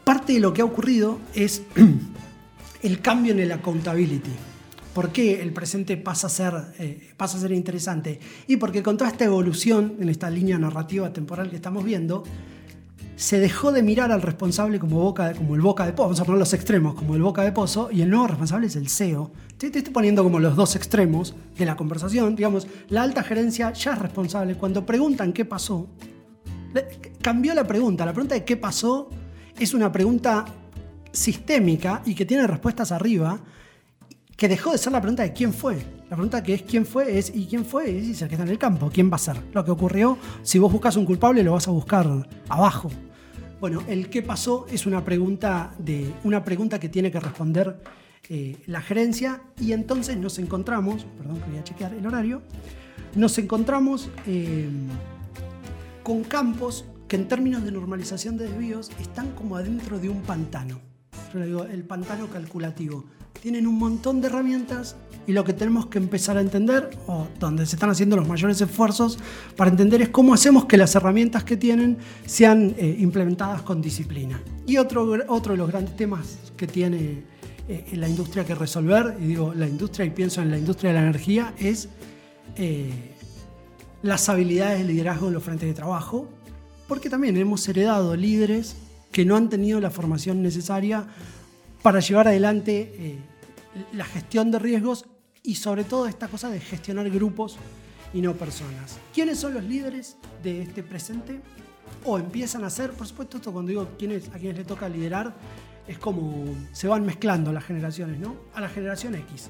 parte 0.06 0.32
de 0.34 0.40
lo 0.40 0.54
que 0.54 0.62
ha 0.62 0.66
ocurrido 0.66 1.20
es 1.34 1.62
el 2.84 3.02
cambio 3.02 3.34
en 3.34 3.42
el 3.42 3.52
accountability. 3.52 4.32
¿Por 4.93 5.12
qué 5.12 5.41
el 5.41 5.54
presente 5.54 5.97
pasa 5.97 6.28
a, 6.28 6.30
ser, 6.30 6.54
eh, 6.80 7.10
pasa 7.15 7.38
a 7.38 7.41
ser 7.41 7.52
interesante? 7.52 8.19
Y 8.47 8.58
porque 8.58 8.82
con 8.82 8.97
toda 8.97 9.12
esta 9.12 9.25
evolución 9.25 9.97
en 9.99 10.10
esta 10.10 10.30
línea 10.30 10.58
narrativa 10.58 11.13
temporal 11.13 11.49
que 11.49 11.56
estamos 11.56 11.84
viendo, 11.84 12.23
se 13.19 13.38
dejó 13.39 13.73
de 13.73 13.84
mirar 13.84 14.13
al 14.13 14.21
responsable 14.21 14.80
como, 14.80 15.02
boca, 15.02 15.34
como 15.34 15.54
el 15.54 15.60
boca 15.62 15.86
de 15.86 15.91
pozo, 15.91 16.04
vamos 16.04 16.19
a 16.21 16.23
poner 16.23 16.39
los 16.39 16.54
extremos, 16.54 16.95
como 16.95 17.15
el 17.15 17.21
boca 17.21 17.41
de 17.43 17.52
pozo, 17.52 17.89
y 17.91 18.02
el 18.02 18.10
nuevo 18.10 18.28
responsable 18.28 18.67
es 18.67 18.78
el 18.78 18.88
CEO. 18.88 19.32
Te, 19.58 19.67
estoy 19.67 19.82
poniendo 19.93 20.23
como 20.23 20.39
los 20.39 20.56
dos 20.56 20.78
extremos 20.78 21.36
de 21.58 21.65
la 21.65 21.75
conversación. 21.75 22.38
Digamos, 22.38 22.65
la 22.88 23.04
alta 23.04 23.21
gerencia 23.21 23.73
ya 23.73 23.91
es 23.91 23.99
responsable. 23.99 24.56
Cuando 24.56 24.86
preguntan 24.86 25.34
qué 25.34 25.43
pasó, 25.43 25.89
cambió 27.21 27.54
la 27.54 27.65
pregunta. 27.65 28.06
La 28.06 28.13
pregunta 28.13 28.36
de 28.36 28.45
qué 28.45 28.56
pasó 28.56 29.10
es 29.60 29.73
una 29.73 29.91
pregunta 29.91 30.45
sistémica 31.12 32.02
y 32.06 32.15
que 32.15 32.25
tiene 32.25 32.47
respuestas 32.47 32.93
arriba, 32.93 33.41
que 34.39 34.47
dejó 34.47 34.71
de 34.71 34.78
ser 34.78 34.93
la 34.93 35.02
pregunta 35.02 35.23
de 35.23 35.34
quién 35.34 35.54
fue. 35.54 35.75
La 36.10 36.15
pregunta 36.15 36.41
que 36.41 36.54
es 36.54 36.62
quién 36.62 36.86
fue 36.86 37.17
es 37.17 37.30
y 37.36 37.45
quién 37.45 37.65
fue 37.65 37.97
es 37.97 38.21
el 38.21 38.30
que 38.30 38.36
está 38.36 38.45
en 38.45 38.52
el 38.52 38.58
campo. 38.58 38.89
¿Quién 38.91 39.12
va 39.12 39.17
a 39.17 39.19
ser? 39.19 39.36
Lo 39.54 39.65
que 39.65 39.71
ocurrió, 39.71 40.17
si 40.43 40.58
vos 40.60 40.71
buscas 40.71 40.95
un 40.95 41.06
culpable, 41.06 41.43
lo 41.43 41.52
vas 41.52 41.67
a 41.67 41.71
buscar 41.71 42.08
abajo. 42.47 42.89
Bueno, 43.60 43.84
el 43.89 44.10
qué 44.10 44.21
pasó 44.21 44.65
es 44.71 44.86
una 44.86 45.04
pregunta, 45.04 45.73
de, 45.78 46.13
una 46.23 46.45
pregunta 46.45 46.80
que 46.80 46.88
tiene 46.88 47.12
que 47.12 47.19
responder 47.19 47.82
eh, 48.30 48.56
la 48.65 48.80
gerencia 48.80 49.41
y 49.60 49.73
entonces 49.73 50.15
nos 50.15 50.39
encontramos, 50.39 51.06
perdón 51.17 51.41
que 51.41 51.49
voy 51.49 51.60
a 51.60 51.63
chequear 51.65 51.93
el 51.93 52.08
horario, 52.08 52.41
nos 53.15 53.38
encontramos 53.39 54.10
eh, 54.25 54.69
con 56.02 56.23
campos 56.23 56.86
que 57.10 57.17
en 57.17 57.28
términos 57.28 57.65
de 57.65 57.73
normalización 57.73 58.38
de 58.38 58.47
desvíos 58.47 58.89
están 59.02 59.32
como 59.32 59.58
adentro 59.58 59.99
de 59.99 60.08
un 60.08 60.21
pantano. 60.21 60.80
Yo 61.34 61.39
le 61.39 61.47
digo, 61.47 61.65
el 61.65 61.84
pantano 61.84 62.28
calculativo. 62.30 63.04
Tienen 63.41 63.67
un 63.67 63.78
montón 63.78 64.21
de 64.21 64.28
herramientas 64.28 64.95
y 65.25 65.32
lo 65.32 65.43
que 65.43 65.54
tenemos 65.54 65.86
que 65.88 65.99
empezar 65.99 66.38
a 66.38 66.41
entender, 66.41 66.89
o 67.08 67.28
donde 67.39 67.65
se 67.65 67.75
están 67.75 67.89
haciendo 67.89 68.15
los 68.15 68.28
mayores 68.28 68.60
esfuerzos 68.60 69.19
para 69.56 69.69
entender, 69.69 70.02
es 70.02 70.10
cómo 70.10 70.34
hacemos 70.34 70.65
que 70.65 70.75
las 70.75 70.95
herramientas 70.95 71.43
que 71.43 71.56
tienen 71.56 71.99
sean 72.25 72.73
eh, 72.78 72.97
implementadas 72.99 73.62
con 73.62 73.82
disciplina. 73.82 74.41
Y 74.65 74.78
otro, 74.78 75.08
otro 75.28 75.54
de 75.54 75.58
los 75.58 75.69
grandes 75.69 75.95
temas 75.95 76.39
que 76.58 76.67
tiene 76.67 77.23
eh, 77.67 77.86
la 77.93 78.10
industria 78.10 78.43
que 78.43 78.56
resolver, 78.56 79.17
y 79.21 79.28
digo 79.28 79.54
la 79.54 79.67
industria 79.67 80.06
y 80.06 80.10
pienso 80.10 80.41
en 80.41 80.49
la 80.49 80.58
industria 80.58 80.91
de 80.91 80.95
la 80.95 81.04
energía, 81.04 81.54
es 81.60 81.89
eh, 82.56 82.91
las 84.02 84.28
habilidades 84.30 84.80
de 84.80 84.86
liderazgo 84.86 85.28
en 85.28 85.34
los 85.36 85.43
frentes 85.43 85.69
de 85.69 85.75
trabajo, 85.75 86.28
porque 86.88 87.10
también 87.10 87.38
hemos 87.38 87.67
heredado 87.69 88.15
líderes 88.15 88.75
que 89.12 89.25
no 89.25 89.36
han 89.36 89.49
tenido 89.49 89.80
la 89.80 89.91
formación 89.91 90.41
necesaria 90.41 91.06
para 91.82 92.00
llevar 92.00 92.28
adelante 92.28 93.20
la 93.94 94.06
gestión 94.06 94.52
de 94.52 94.60
riesgos 94.60 95.06
y 95.44 95.56
sobre 95.56 95.84
todo 95.84 96.08
esta 96.08 96.28
cosa 96.28 96.50
de 96.50 96.60
gestionar 96.60 97.10
grupos 97.10 97.58
y 98.13 98.22
no 98.22 98.34
personas. 98.34 98.98
¿Quiénes 99.13 99.39
son 99.39 99.54
los 99.54 99.63
líderes 99.63 100.18
de 100.44 100.62
este 100.62 100.84
presente? 100.84 101.39
O 102.06 102.18
empiezan 102.18 102.63
a 102.63 102.70
ser, 102.70 102.92
por 102.92 103.08
supuesto, 103.08 103.38
esto 103.38 103.52
cuando 103.52 103.70
digo 103.70 103.88
quiénes, 103.98 104.30
a 104.30 104.38
quienes 104.38 104.58
le 104.58 104.63
toca 104.63 104.89
liderar, 104.89 105.34
es 105.88 105.98
como 105.98 106.56
se 106.72 106.88
van 106.88 107.06
mezclando 107.06 107.52
las 107.52 107.63
generaciones, 107.63 108.20
¿no? 108.20 108.36
A 108.54 108.62
la 108.62 108.70
generación 108.70 109.15
X. 109.15 109.50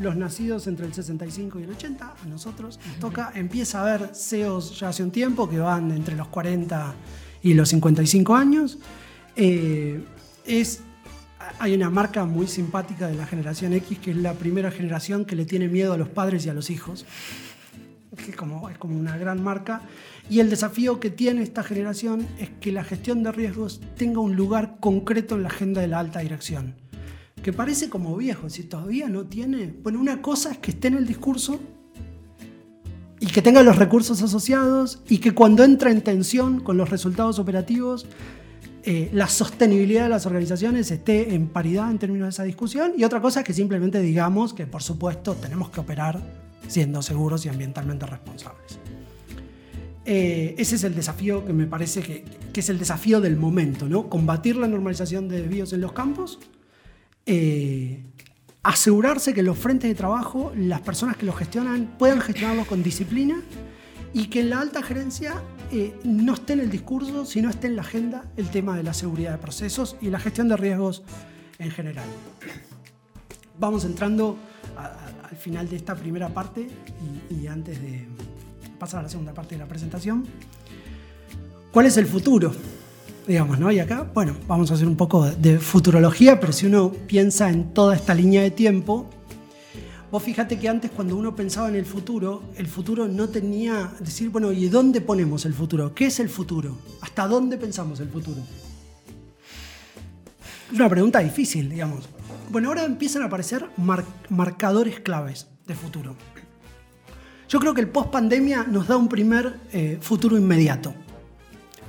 Los 0.00 0.16
nacidos 0.16 0.66
entre 0.68 0.86
el 0.86 0.94
65 0.94 1.60
y 1.60 1.64
el 1.64 1.70
80, 1.70 2.14
a 2.22 2.26
nosotros 2.26 2.78
nos 2.86 2.96
toca, 2.98 3.32
empieza 3.34 3.80
a 3.80 3.94
haber 3.94 4.14
CEOs 4.14 4.78
ya 4.78 4.88
hace 4.88 5.02
un 5.02 5.10
tiempo 5.10 5.48
que 5.48 5.58
van 5.58 5.90
entre 5.90 6.16
los 6.16 6.28
40 6.28 6.94
y 7.42 7.54
los 7.54 7.68
55 7.68 8.34
años. 8.34 8.78
Eh, 9.34 10.02
es 10.46 10.82
hay 11.58 11.74
una 11.74 11.90
marca 11.90 12.24
muy 12.24 12.46
simpática 12.46 13.08
de 13.08 13.14
la 13.14 13.26
generación 13.26 13.72
X, 13.72 13.98
que 13.98 14.10
es 14.10 14.16
la 14.16 14.34
primera 14.34 14.70
generación 14.70 15.24
que 15.24 15.36
le 15.36 15.44
tiene 15.44 15.68
miedo 15.68 15.92
a 15.92 15.96
los 15.96 16.08
padres 16.08 16.46
y 16.46 16.48
a 16.48 16.54
los 16.54 16.70
hijos. 16.70 17.06
es 18.16 18.36
como, 18.36 18.68
es 18.68 18.78
como 18.78 18.98
una 18.98 19.16
gran 19.16 19.42
marca. 19.42 19.82
Y 20.28 20.40
el 20.40 20.50
desafío 20.50 21.00
que 21.00 21.10
tiene 21.10 21.42
esta 21.42 21.62
generación 21.62 22.26
es 22.38 22.50
que 22.60 22.72
la 22.72 22.84
gestión 22.84 23.22
de 23.22 23.32
riesgos 23.32 23.80
tenga 23.96 24.20
un 24.20 24.36
lugar 24.36 24.76
concreto 24.80 25.34
en 25.36 25.42
la 25.42 25.48
agenda 25.48 25.80
de 25.80 25.88
la 25.88 25.98
alta 25.98 26.20
dirección. 26.20 26.74
Que 27.42 27.52
parece 27.52 27.88
como 27.88 28.16
viejo, 28.16 28.48
si 28.48 28.62
todavía 28.62 29.08
no 29.08 29.24
tiene. 29.24 29.74
Bueno, 29.82 30.00
una 30.00 30.22
cosa 30.22 30.52
es 30.52 30.58
que 30.58 30.70
esté 30.70 30.88
en 30.88 30.96
el 30.96 31.06
discurso 31.06 31.60
y 33.18 33.26
que 33.26 33.40
tenga 33.40 33.62
los 33.62 33.76
recursos 33.76 34.20
asociados 34.20 35.00
y 35.08 35.18
que 35.18 35.32
cuando 35.32 35.62
entra 35.62 35.90
en 35.90 36.02
tensión 36.02 36.60
con 36.60 36.76
los 36.76 36.90
resultados 36.90 37.38
operativos 37.38 38.06
eh, 38.84 39.10
la 39.12 39.28
sostenibilidad 39.28 40.04
de 40.04 40.08
las 40.08 40.26
organizaciones 40.26 40.90
esté 40.90 41.34
en 41.34 41.46
paridad 41.46 41.90
en 41.90 41.98
términos 41.98 42.26
de 42.26 42.30
esa 42.30 42.42
discusión. 42.42 42.92
Y 42.96 43.04
otra 43.04 43.20
cosa 43.20 43.40
es 43.40 43.46
que 43.46 43.52
simplemente 43.52 44.00
digamos 44.00 44.54
que, 44.54 44.66
por 44.66 44.82
supuesto, 44.82 45.34
tenemos 45.34 45.70
que 45.70 45.80
operar 45.80 46.20
siendo 46.66 47.00
seguros 47.00 47.46
y 47.46 47.48
ambientalmente 47.48 48.06
responsables. 48.06 48.78
Eh, 50.04 50.56
ese 50.58 50.74
es 50.74 50.84
el 50.84 50.96
desafío 50.96 51.44
que 51.46 51.52
me 51.52 51.66
parece 51.66 52.02
que, 52.02 52.24
es 52.58 52.68
el 52.68 52.78
desafío 52.78 53.20
del 53.20 53.36
momento, 53.36 53.88
¿no? 53.88 54.08
Combatir 54.08 54.56
la 54.56 54.66
normalización 54.66 55.28
de 55.28 55.42
desvíos 55.42 55.72
en 55.72 55.80
los 55.80 55.92
campos, 55.92 56.40
eh, 57.24 58.02
asegurarse 58.64 59.32
que 59.32 59.44
los 59.44 59.56
frentes 59.56 59.88
de 59.88 59.94
trabajo, 59.94 60.52
las 60.56 60.80
personas 60.80 61.16
que 61.16 61.24
los 61.24 61.36
gestionan, 61.36 61.94
puedan 61.98 62.20
gestionarlos 62.20 62.66
con 62.66 62.82
disciplina 62.82 63.40
y 64.12 64.26
que 64.26 64.40
en 64.40 64.50
la 64.50 64.60
alta 64.60 64.82
gerencia 64.82 65.40
no 66.04 66.34
esté 66.34 66.52
en 66.52 66.60
el 66.60 66.70
discurso, 66.70 67.24
sino 67.24 67.50
esté 67.50 67.66
en 67.66 67.76
la 67.76 67.82
agenda 67.82 68.24
el 68.36 68.48
tema 68.50 68.76
de 68.76 68.82
la 68.82 68.94
seguridad 68.94 69.32
de 69.32 69.38
procesos 69.38 69.96
y 70.00 70.10
la 70.10 70.18
gestión 70.18 70.48
de 70.48 70.56
riesgos 70.56 71.02
en 71.58 71.70
general. 71.70 72.04
Vamos 73.58 73.84
entrando 73.84 74.36
al 74.76 75.36
final 75.36 75.68
de 75.68 75.76
esta 75.76 75.94
primera 75.94 76.28
parte 76.28 76.68
y, 77.30 77.46
antes 77.46 77.80
de 77.80 78.06
pasar 78.78 79.00
a 79.00 79.02
la 79.04 79.08
segunda 79.08 79.32
parte 79.32 79.54
de 79.54 79.60
la 79.60 79.68
presentación. 79.68 80.26
¿Cuál 81.70 81.86
es 81.86 81.96
el 81.96 82.06
futuro? 82.06 82.52
Digamos, 83.26 83.58
¿no? 83.58 83.70
Y 83.70 83.78
acá, 83.78 84.10
bueno, 84.12 84.36
vamos 84.48 84.70
a 84.70 84.74
hacer 84.74 84.88
un 84.88 84.96
poco 84.96 85.30
de 85.30 85.58
futurología, 85.58 86.40
pero 86.40 86.52
si 86.52 86.66
uno 86.66 86.90
piensa 86.90 87.48
en 87.48 87.72
toda 87.72 87.94
esta 87.94 88.14
línea 88.14 88.42
de 88.42 88.50
tiempo, 88.50 89.08
Vos 90.12 90.22
fíjate 90.22 90.58
que 90.58 90.68
antes 90.68 90.90
cuando 90.90 91.16
uno 91.16 91.34
pensaba 91.34 91.70
en 91.70 91.74
el 91.74 91.86
futuro, 91.86 92.42
el 92.56 92.66
futuro 92.66 93.08
no 93.08 93.30
tenía, 93.30 93.94
decir, 93.98 94.28
bueno, 94.28 94.52
¿y 94.52 94.68
dónde 94.68 95.00
ponemos 95.00 95.46
el 95.46 95.54
futuro? 95.54 95.94
¿Qué 95.94 96.04
es 96.04 96.20
el 96.20 96.28
futuro? 96.28 96.76
¿Hasta 97.00 97.26
dónde 97.26 97.56
pensamos 97.56 97.98
el 97.98 98.10
futuro? 98.10 98.42
Es 100.70 100.78
una 100.78 100.90
pregunta 100.90 101.20
difícil, 101.20 101.70
digamos. 101.70 102.10
Bueno, 102.50 102.68
ahora 102.68 102.84
empiezan 102.84 103.22
a 103.22 103.26
aparecer 103.26 103.64
marcadores 104.28 105.00
claves 105.00 105.48
de 105.66 105.74
futuro. 105.74 106.14
Yo 107.48 107.58
creo 107.58 107.72
que 107.72 107.80
el 107.80 107.88
post 107.88 108.10
pandemia 108.10 108.64
nos 108.64 108.88
da 108.88 108.98
un 108.98 109.08
primer 109.08 109.60
eh, 109.72 109.96
futuro 110.02 110.36
inmediato. 110.36 110.92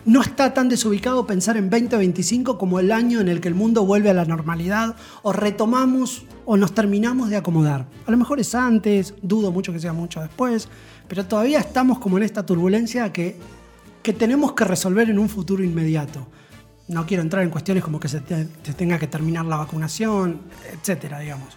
No 0.06 0.22
está 0.22 0.54
tan 0.54 0.68
desubicado 0.68 1.26
pensar 1.26 1.56
en 1.56 1.70
2025 1.70 2.58
como 2.58 2.82
el 2.82 2.92
año 2.92 3.22
en 3.22 3.30
el 3.30 3.40
que 3.40 3.48
el 3.48 3.56
mundo 3.56 3.86
vuelve 3.86 4.10
a 4.10 4.14
la 4.14 4.26
normalidad 4.26 4.98
o 5.22 5.32
retomamos 5.32 6.26
o 6.44 6.58
nos 6.58 6.76
terminamos 6.76 7.30
de 7.30 7.38
acomodar. 7.38 7.88
A 8.06 8.12
lo 8.12 8.18
mejor 8.18 8.42
es 8.42 8.54
antes, 8.54 9.14
dudo 9.22 9.54
mucho 9.54 9.72
que 9.72 9.80
sea 9.80 9.94
mucho 9.94 10.20
después, 10.20 10.68
pero 11.08 11.26
todavía 11.26 11.60
estamos 11.60 12.00
como 12.00 12.18
en 12.18 12.24
esta 12.24 12.46
turbulencia 12.46 13.14
que, 13.14 13.38
que 14.02 14.12
tenemos 14.12 14.52
que 14.52 14.66
resolver 14.66 15.10
en 15.10 15.20
un 15.20 15.30
futuro 15.30 15.64
inmediato. 15.64 16.28
No 16.90 17.06
quiero 17.06 17.24
entrar 17.24 17.44
en 17.44 17.50
cuestiones 17.50 17.82
como 17.82 17.98
que 17.98 18.10
se, 18.10 18.22
se 18.28 18.74
tenga 18.74 19.00
que 19.00 19.08
terminar 19.08 19.46
la 19.46 19.56
vacunación, 19.56 20.42
etcétera, 20.70 21.20
digamos. 21.20 21.56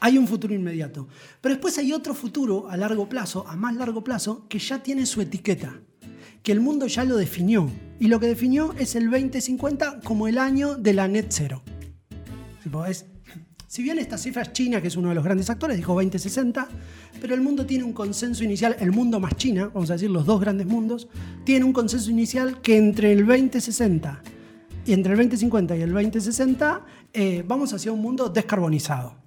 Hay 0.00 0.18
un 0.18 0.28
futuro 0.28 0.52
inmediato. 0.52 1.08
Pero 1.40 1.54
después 1.54 1.78
hay 1.78 1.94
otro 1.94 2.12
futuro 2.12 2.68
a 2.68 2.76
largo 2.76 3.08
plazo, 3.08 3.46
a 3.48 3.56
más 3.56 3.74
largo 3.76 4.04
plazo, 4.04 4.44
que 4.46 4.58
ya 4.58 4.82
tiene 4.82 5.06
su 5.06 5.22
etiqueta 5.22 5.80
que 6.44 6.52
el 6.52 6.60
mundo 6.60 6.86
ya 6.86 7.04
lo 7.04 7.16
definió. 7.16 7.68
Y 7.98 8.06
lo 8.08 8.20
que 8.20 8.26
definió 8.26 8.74
es 8.78 8.94
el 8.94 9.10
2050 9.10 10.00
como 10.04 10.28
el 10.28 10.38
año 10.38 10.76
de 10.76 10.92
la 10.92 11.08
net 11.08 11.26
zero. 11.30 11.62
Si 13.66 13.82
bien 13.82 13.98
esta 13.98 14.18
cifra 14.18 14.42
es 14.42 14.52
China, 14.52 14.80
que 14.80 14.88
es 14.88 14.96
uno 14.96 15.08
de 15.08 15.14
los 15.16 15.24
grandes 15.24 15.50
actores, 15.50 15.76
dijo 15.76 15.94
2060, 15.94 16.68
pero 17.20 17.34
el 17.34 17.40
mundo 17.40 17.66
tiene 17.66 17.82
un 17.82 17.92
consenso 17.92 18.44
inicial, 18.44 18.76
el 18.78 18.92
mundo 18.92 19.18
más 19.18 19.36
China, 19.36 19.70
vamos 19.72 19.90
a 19.90 19.94
decir 19.94 20.10
los 20.10 20.26
dos 20.26 20.40
grandes 20.40 20.66
mundos, 20.66 21.08
tiene 21.44 21.64
un 21.64 21.72
consenso 21.72 22.10
inicial 22.10 22.60
que 22.60 22.76
entre 22.76 23.12
el 23.12 23.26
2060 23.26 24.22
y 24.86 24.92
entre 24.92 25.12
el 25.12 25.18
2050 25.18 25.76
y 25.76 25.80
el 25.80 25.92
2060 25.92 26.84
eh, 27.14 27.44
vamos 27.46 27.72
hacia 27.72 27.90
un 27.90 28.00
mundo 28.00 28.28
descarbonizado. 28.28 29.23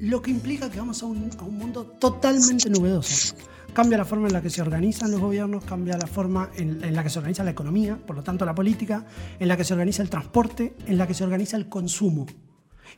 Lo 0.00 0.22
que 0.22 0.30
implica 0.30 0.70
que 0.70 0.78
vamos 0.78 1.02
a 1.02 1.06
un, 1.06 1.30
a 1.38 1.42
un 1.42 1.58
mundo 1.58 1.84
totalmente 1.84 2.70
novedoso 2.70 3.34
cambia 3.78 3.98
la 3.98 4.04
forma 4.04 4.26
en 4.26 4.32
la 4.32 4.42
que 4.42 4.50
se 4.50 4.60
organizan 4.60 5.12
los 5.12 5.20
gobiernos, 5.20 5.62
cambia 5.64 5.96
la 5.96 6.08
forma 6.08 6.50
en, 6.56 6.94
la 6.94 7.04
que 7.04 7.10
se 7.10 7.20
organiza 7.20 7.44
la 7.44 7.52
economía, 7.52 7.96
por 7.96 8.16
lo 8.16 8.24
tanto 8.24 8.44
la 8.44 8.52
política, 8.52 9.04
en 9.38 9.46
la 9.46 9.56
que 9.56 9.62
se 9.62 9.72
organiza 9.72 10.02
el 10.02 10.10
transporte, 10.10 10.74
en 10.86 10.98
la 10.98 11.06
que 11.06 11.14
se 11.14 11.22
organiza 11.22 11.56
el 11.56 11.68
consumo. 11.68 12.26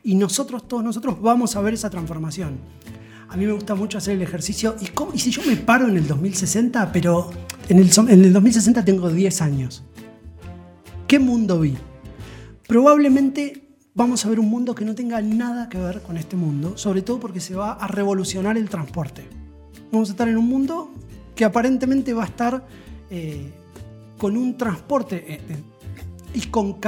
Y 0.03 0.15
nosotros, 0.15 0.67
todos 0.67 0.83
nosotros, 0.83 1.21
vamos 1.21 1.55
a 1.55 1.61
ver 1.61 1.75
esa 1.75 1.91
transformación. 1.91 2.57
A 3.29 3.37
mí 3.37 3.45
me 3.45 3.53
gusta 3.53 3.75
mucho 3.75 3.99
hacer 3.99 4.15
el 4.15 4.23
ejercicio. 4.23 4.75
¿Y, 4.81 4.87
cómo? 4.87 5.13
¿Y 5.13 5.19
si 5.19 5.29
yo 5.29 5.43
me 5.45 5.55
paro 5.55 5.87
en 5.87 5.97
el 5.97 6.07
2060, 6.07 6.91
pero 6.91 7.29
en 7.69 7.77
el, 7.77 7.91
en 8.09 8.25
el 8.25 8.33
2060 8.33 8.83
tengo 8.83 9.09
10 9.09 9.41
años? 9.41 9.83
¿Qué 11.07 11.19
mundo 11.19 11.59
vi? 11.59 11.77
Probablemente 12.67 13.70
vamos 13.93 14.25
a 14.25 14.29
ver 14.29 14.39
un 14.39 14.49
mundo 14.49 14.75
que 14.75 14.85
no 14.85 14.95
tenga 14.95 15.21
nada 15.21 15.69
que 15.69 15.77
ver 15.77 16.01
con 16.01 16.17
este 16.17 16.35
mundo, 16.35 16.77
sobre 16.77 17.01
todo 17.01 17.19
porque 17.19 17.39
se 17.39 17.55
va 17.55 17.73
a 17.73 17.87
revolucionar 17.87 18.57
el 18.57 18.69
transporte 18.69 19.41
vamos 19.91 20.09
a 20.09 20.13
estar 20.13 20.27
en 20.27 20.37
un 20.37 20.47
mundo 20.47 20.91
que 21.35 21.45
aparentemente 21.45 22.13
va 22.13 22.23
a 22.23 22.27
estar 22.27 22.65
eh, 23.09 23.51
con 24.17 24.37
un 24.37 24.57
transporte. 24.57 25.33
Eh, 25.33 25.41
eh, 25.49 25.63
y 26.33 26.47
con, 26.47 26.79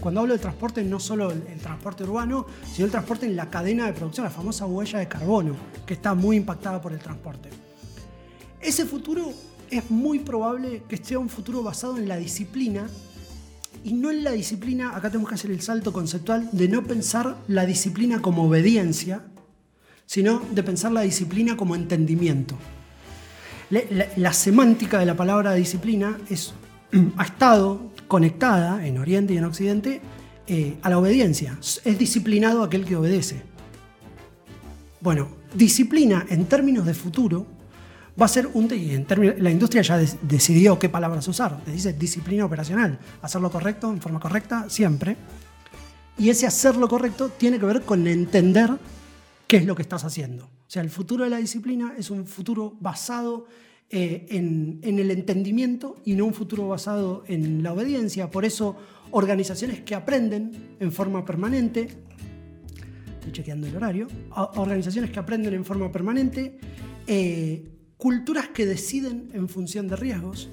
cuando 0.00 0.20
hablo 0.22 0.32
de 0.32 0.38
transporte, 0.38 0.82
no 0.82 0.98
solo 0.98 1.30
el, 1.30 1.42
transporte 1.60 2.04
urbano, 2.04 2.46
sino 2.72 2.86
el 2.86 2.90
transporte 2.90 3.26
en 3.26 3.36
la 3.36 3.50
cadena 3.50 3.84
de 3.84 3.92
producción, 3.92 4.24
la 4.24 4.30
famosa 4.30 4.64
huella 4.64 4.98
de 4.98 5.06
carbono, 5.06 5.54
que 5.84 5.92
está 5.92 6.14
muy 6.14 6.36
impactada 6.36 6.80
por 6.80 6.94
el 6.94 6.98
transporte. 6.98 7.50
Ese 8.58 8.86
futuro 8.86 9.30
es 9.70 9.90
muy 9.90 10.20
probable 10.20 10.82
que 10.88 10.96
sea 10.96 11.18
un 11.18 11.28
futuro 11.28 11.62
basado 11.62 11.98
en 11.98 12.08
la 12.08 12.16
disciplina 12.16 12.88
y 13.86 13.92
no 13.92 14.10
en 14.10 14.24
la 14.24 14.32
disciplina, 14.32 14.96
acá 14.96 15.10
tenemos 15.10 15.28
que 15.28 15.36
hacer 15.36 15.52
el 15.52 15.60
salto 15.60 15.92
conceptual 15.92 16.48
de 16.50 16.66
no 16.66 16.82
pensar 16.82 17.36
la 17.46 17.64
disciplina 17.64 18.20
como 18.20 18.42
obediencia, 18.42 19.26
sino 20.06 20.42
de 20.50 20.64
pensar 20.64 20.90
la 20.90 21.02
disciplina 21.02 21.56
como 21.56 21.76
entendimiento. 21.76 22.56
La, 23.70 24.32
semántica 24.32 24.98
de 24.98 25.06
la 25.06 25.16
palabra 25.16 25.54
disciplina 25.54 26.18
es, 26.28 26.52
ha 27.16 27.22
estado 27.22 27.92
conectada 28.08 28.84
en 28.84 28.98
Oriente 28.98 29.34
y 29.34 29.36
en 29.36 29.44
Occidente 29.44 30.00
eh, 30.48 30.78
a 30.82 30.90
la 30.90 30.98
obediencia. 30.98 31.56
Es 31.60 31.96
disciplinado 31.96 32.64
aquel 32.64 32.84
que 32.84 32.96
obedece. 32.96 33.44
Bueno, 35.00 35.28
disciplina 35.54 36.26
en 36.28 36.46
términos 36.46 36.86
de 36.86 36.94
futuro 36.94 37.46
va 38.20 38.26
a 38.26 38.28
ser 38.28 38.48
un... 38.52 38.68
Y 38.72 38.94
en 38.94 39.06
la 39.38 39.50
industria 39.50 39.82
ya 39.82 39.98
decidió 40.22 40.78
qué 40.78 40.88
palabras 40.88 41.26
usar. 41.28 41.60
Le 41.66 41.72
dice 41.72 41.92
disciplina 41.92 42.44
operacional. 42.44 42.98
Hacerlo 43.22 43.50
correcto, 43.50 43.90
en 43.90 44.00
forma 44.00 44.20
correcta, 44.20 44.68
siempre. 44.68 45.16
Y 46.18 46.30
ese 46.30 46.46
hacerlo 46.46 46.88
correcto 46.88 47.28
tiene 47.28 47.58
que 47.58 47.66
ver 47.66 47.82
con 47.82 48.06
entender 48.06 48.70
qué 49.46 49.58
es 49.58 49.66
lo 49.66 49.74
que 49.74 49.82
estás 49.82 50.04
haciendo. 50.04 50.44
O 50.44 50.70
sea, 50.70 50.82
el 50.82 50.90
futuro 50.90 51.24
de 51.24 51.30
la 51.30 51.36
disciplina 51.36 51.94
es 51.96 52.10
un 52.10 52.26
futuro 52.26 52.76
basado 52.80 53.46
eh, 53.90 54.26
en, 54.30 54.80
el 54.82 55.10
entendimiento 55.12 55.96
y 56.04 56.14
no 56.14 56.24
un 56.24 56.34
futuro 56.34 56.66
basado 56.66 57.22
en 57.28 57.62
la 57.62 57.72
obediencia. 57.72 58.30
Por 58.30 58.44
eso, 58.44 58.76
organizaciones 59.12 59.82
que 59.82 59.94
aprenden 59.94 60.76
en 60.80 60.90
forma 60.90 61.24
permanente, 61.24 61.88
estoy 63.14 63.32
chequeando 63.32 63.68
el 63.68 63.76
horario, 63.76 64.08
organizaciones 64.56 65.10
que 65.10 65.20
aprenden 65.20 65.54
en 65.54 65.64
forma 65.64 65.92
permanente, 65.92 66.58
eh, 67.06 67.75
culturas 67.98 68.48
que 68.48 68.66
deciden 68.66 69.30
en 69.32 69.48
función 69.48 69.88
de 69.88 69.96
riesgos, 69.96 70.50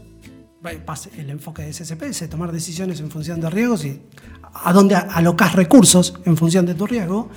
el 1.18 1.30
enfoque 1.30 1.64
de 1.64 1.74
SCP 1.74 2.04
es 2.04 2.30
tomar 2.30 2.52
decisiones 2.52 3.02
en 3.02 3.12
función 3.12 3.42
de 3.42 3.50
riesgos 3.50 3.84
y 3.84 4.00
a 4.54 4.72
dónde 4.72 4.96
alocas 4.96 5.56
recursos 5.56 6.14
en 6.26 6.38
función 6.38 6.66
de 6.66 6.74
tu 6.74 6.88
riesgo, 6.88 7.30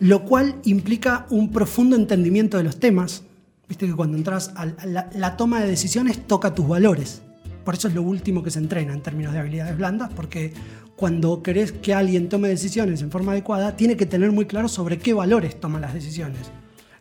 lo 0.00 0.24
cual 0.24 0.56
implica 0.64 1.26
un 1.30 1.50
profundo 1.50 1.96
entendimiento 1.96 2.58
de 2.58 2.64
los 2.64 2.78
temas. 2.78 3.24
Viste 3.66 3.86
que 3.86 3.94
cuando 3.94 4.18
entras 4.18 4.52
a 4.56 4.66
la, 4.66 5.36
toma 5.36 5.60
de 5.60 5.68
decisiones 5.68 6.26
toca 6.26 6.54
tus 6.54 6.68
valores. 6.68 7.22
Por 7.64 7.74
eso 7.74 7.88
es 7.88 7.94
lo 7.94 8.02
último 8.02 8.42
que 8.42 8.50
se 8.50 8.58
entrena 8.58 8.92
en 8.92 9.02
términos 9.02 9.32
de 9.32 9.40
habilidades 9.40 9.76
blandas, 9.76 10.10
porque 10.14 10.52
cuando 10.96 11.42
querés 11.42 11.72
que 11.72 11.94
alguien 11.94 12.28
tome 12.28 12.48
decisiones 12.48 13.00
en 13.02 13.10
forma 13.10 13.32
adecuada, 13.32 13.76
tiene 13.76 13.96
que 13.96 14.06
tener 14.06 14.32
muy 14.32 14.46
claro 14.46 14.68
sobre 14.68 14.98
qué 14.98 15.14
valores 15.14 15.58
toma 15.60 15.80
las 15.80 15.94
decisiones. 15.94 16.50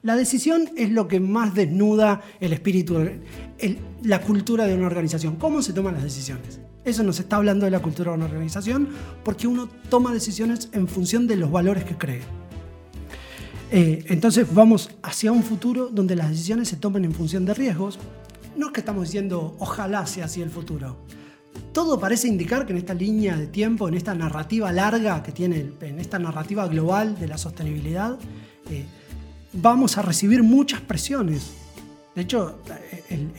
La 0.03 0.15
decisión 0.15 0.69
es 0.77 0.91
lo 0.91 1.07
que 1.07 1.19
más 1.19 1.55
desnuda 1.55 2.21
el 2.39 2.53
espíritu, 2.53 2.99
la 4.03 4.21
cultura 4.21 4.65
de 4.65 4.75
una 4.75 4.87
organización. 4.87 5.35
¿Cómo 5.35 5.61
se 5.61 5.73
toman 5.73 5.95
las 5.95 6.03
decisiones? 6.03 6.59
Eso 6.85 7.03
nos 7.03 7.19
está 7.19 7.35
hablando 7.37 7.65
de 7.65 7.71
la 7.71 7.81
cultura 7.81 8.11
de 8.11 8.17
una 8.17 8.25
organización, 8.25 8.87
porque 9.25 9.47
uno 9.47 9.67
toma 9.89 10.13
decisiones 10.13 10.69
en 10.71 10.87
función 10.87 11.27
de 11.27 11.35
los 11.35 11.51
valores 11.51 11.83
que 11.83 11.97
cree. 11.97 12.21
Eh, 13.71 14.05
entonces 14.07 14.47
vamos 14.53 14.91
hacia 15.03 15.31
un 15.33 15.43
futuro 15.43 15.89
donde 15.89 16.15
las 16.15 16.29
decisiones 16.29 16.69
se 16.69 16.77
tomen 16.77 17.03
en 17.03 17.13
función 17.13 17.45
de 17.45 17.53
riesgos. 17.53 17.99
No 18.55 18.67
es 18.67 18.73
que 18.73 18.79
estamos 18.79 19.03
diciendo 19.03 19.55
ojalá 19.59 20.05
sea 20.05 20.25
así 20.25 20.41
el 20.41 20.49
futuro. 20.49 20.97
Todo 21.73 21.99
parece 21.99 22.27
indicar 22.27 22.65
que 22.65 22.71
en 22.71 22.77
esta 22.77 22.93
línea 22.93 23.35
de 23.35 23.47
tiempo, 23.47 23.87
en 23.87 23.95
esta 23.95 24.13
narrativa 24.15 24.71
larga 24.71 25.21
que 25.23 25.31
tiene, 25.31 25.73
en 25.81 25.99
esta 25.99 26.19
narrativa 26.19 26.67
global 26.67 27.19
de 27.19 27.27
la 27.27 27.37
sostenibilidad, 27.37 28.17
eh, 28.69 28.85
vamos 29.53 29.97
a 29.97 30.01
recibir 30.01 30.43
muchas 30.43 30.81
presiones 30.81 31.51
de 32.17 32.23
hecho, 32.23 32.61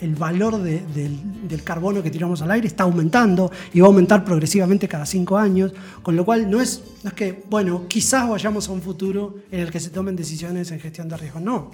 el, 0.00 0.14
valor 0.14 0.62
del, 0.62 1.62
carbono 1.64 2.00
que 2.00 2.12
tiramos 2.12 2.42
al 2.42 2.52
aire 2.52 2.68
está 2.68 2.84
aumentando 2.84 3.50
y 3.74 3.80
va 3.80 3.86
a 3.86 3.88
aumentar 3.88 4.24
progresivamente 4.24 4.86
cada 4.86 5.04
cinco 5.04 5.36
años, 5.36 5.72
con 6.00 6.14
lo 6.14 6.24
cual 6.24 6.48
no 6.48 6.60
es, 6.60 6.84
no 7.02 7.08
es 7.08 7.14
que, 7.14 7.42
bueno, 7.50 7.86
quizás 7.88 8.28
vayamos 8.28 8.68
a 8.68 8.72
un 8.72 8.80
futuro 8.80 9.34
en 9.50 9.62
el 9.62 9.72
que 9.72 9.80
se 9.80 9.90
tomen 9.90 10.14
decisiones 10.14 10.70
en 10.70 10.78
gestión 10.78 11.08
de 11.08 11.16
riesgos. 11.16 11.42
No, 11.42 11.72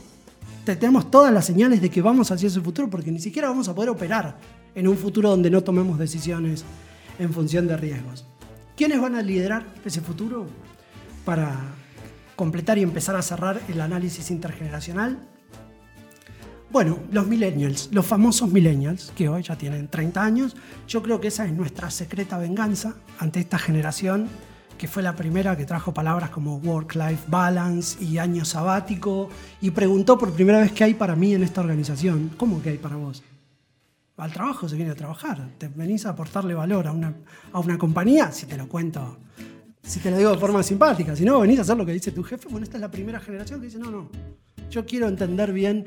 tenemos 0.64 1.10
todas 1.10 1.30
las 1.30 1.44
señales 1.44 1.82
de 1.82 1.90
que 1.90 2.00
vamos 2.00 2.30
hacia 2.30 2.46
ese 2.46 2.62
futuro 2.62 2.88
porque 2.88 3.12
ni 3.12 3.20
siquiera 3.20 3.50
vamos 3.50 3.68
a 3.68 3.74
poder 3.74 3.90
operar 3.90 4.38
en 4.74 4.88
un 4.88 4.96
futuro 4.96 5.28
donde 5.28 5.50
no 5.50 5.62
tomemos 5.62 5.98
decisiones 5.98 6.64
en 7.18 7.30
función 7.34 7.68
de 7.68 7.76
riesgos. 7.76 8.24
¿Quiénes 8.78 8.98
van 8.98 9.14
a 9.14 9.20
liderar 9.20 9.66
ese 9.84 10.00
futuro? 10.00 10.46
Para 11.26 11.60
completar 12.36 12.78
y 12.78 12.82
empezar 12.82 13.16
a 13.16 13.22
cerrar 13.22 13.60
el 13.68 13.80
análisis 13.80 14.30
intergeneracional, 14.30 15.18
Bueno, 16.70 16.98
los 17.12 17.28
millennials, 17.28 17.88
los 17.92 18.04
famosos 18.04 18.50
millennials, 18.50 19.12
que 19.14 19.28
hoy 19.28 19.44
ya 19.44 19.56
tienen 19.56 19.86
30 19.86 20.20
años, 20.20 20.56
yo 20.88 21.04
creo 21.04 21.20
que 21.20 21.28
esa 21.28 21.46
es 21.46 21.52
nuestra 21.52 21.88
secreta 21.88 22.36
venganza 22.36 22.96
ante 23.20 23.38
esta 23.38 23.58
generación 23.58 24.28
que 24.76 24.88
fue 24.88 25.02
la 25.02 25.14
primera 25.14 25.56
que 25.56 25.64
trajo 25.64 25.94
palabras 25.94 26.30
como 26.30 26.56
work-life 26.56 27.24
balance 27.28 28.02
y 28.02 28.18
año 28.18 28.44
sabático 28.44 29.28
y 29.60 29.70
preguntó 29.70 30.18
por 30.18 30.32
primera 30.32 30.58
vez 30.58 30.72
qué 30.72 30.84
hay 30.84 30.94
para 30.94 31.14
mí 31.14 31.32
en 31.34 31.42
esta 31.42 31.60
organización. 31.60 32.32
¿Cómo 32.36 32.60
que 32.60 32.70
hay 32.70 32.78
para 32.78 32.96
vos? 32.96 33.22
Al 34.16 34.32
trabajo 34.32 34.68
se 34.68 34.76
viene 34.76 34.92
a 34.92 34.94
trabajar, 34.94 35.50
te 35.58 35.68
venís 35.68 36.06
a 36.06 36.10
aportarle 36.10 36.54
valor 36.54 36.86
a 36.86 36.92
una, 36.92 37.14
a 37.52 37.58
una 37.58 37.78
compañía, 37.78 38.30
si 38.30 38.46
te 38.46 38.56
lo 38.56 38.68
cuento, 38.68 39.18
si 39.84 40.00
te 40.00 40.10
lo 40.10 40.16
digo 40.16 40.30
de 40.30 40.38
forma 40.38 40.62
simpática, 40.62 41.14
si 41.14 41.24
no, 41.24 41.40
venís 41.40 41.58
a 41.58 41.62
hacer 41.62 41.76
lo 41.76 41.84
que 41.84 41.92
dice 41.92 42.10
tu 42.10 42.22
jefe, 42.22 42.48
bueno, 42.48 42.64
esta 42.64 42.78
es 42.78 42.80
la 42.80 42.90
primera 42.90 43.20
generación 43.20 43.60
que 43.60 43.66
dice, 43.66 43.78
no, 43.78 43.90
no, 43.90 44.10
yo 44.70 44.86
quiero 44.86 45.06
entender 45.08 45.52
bien 45.52 45.84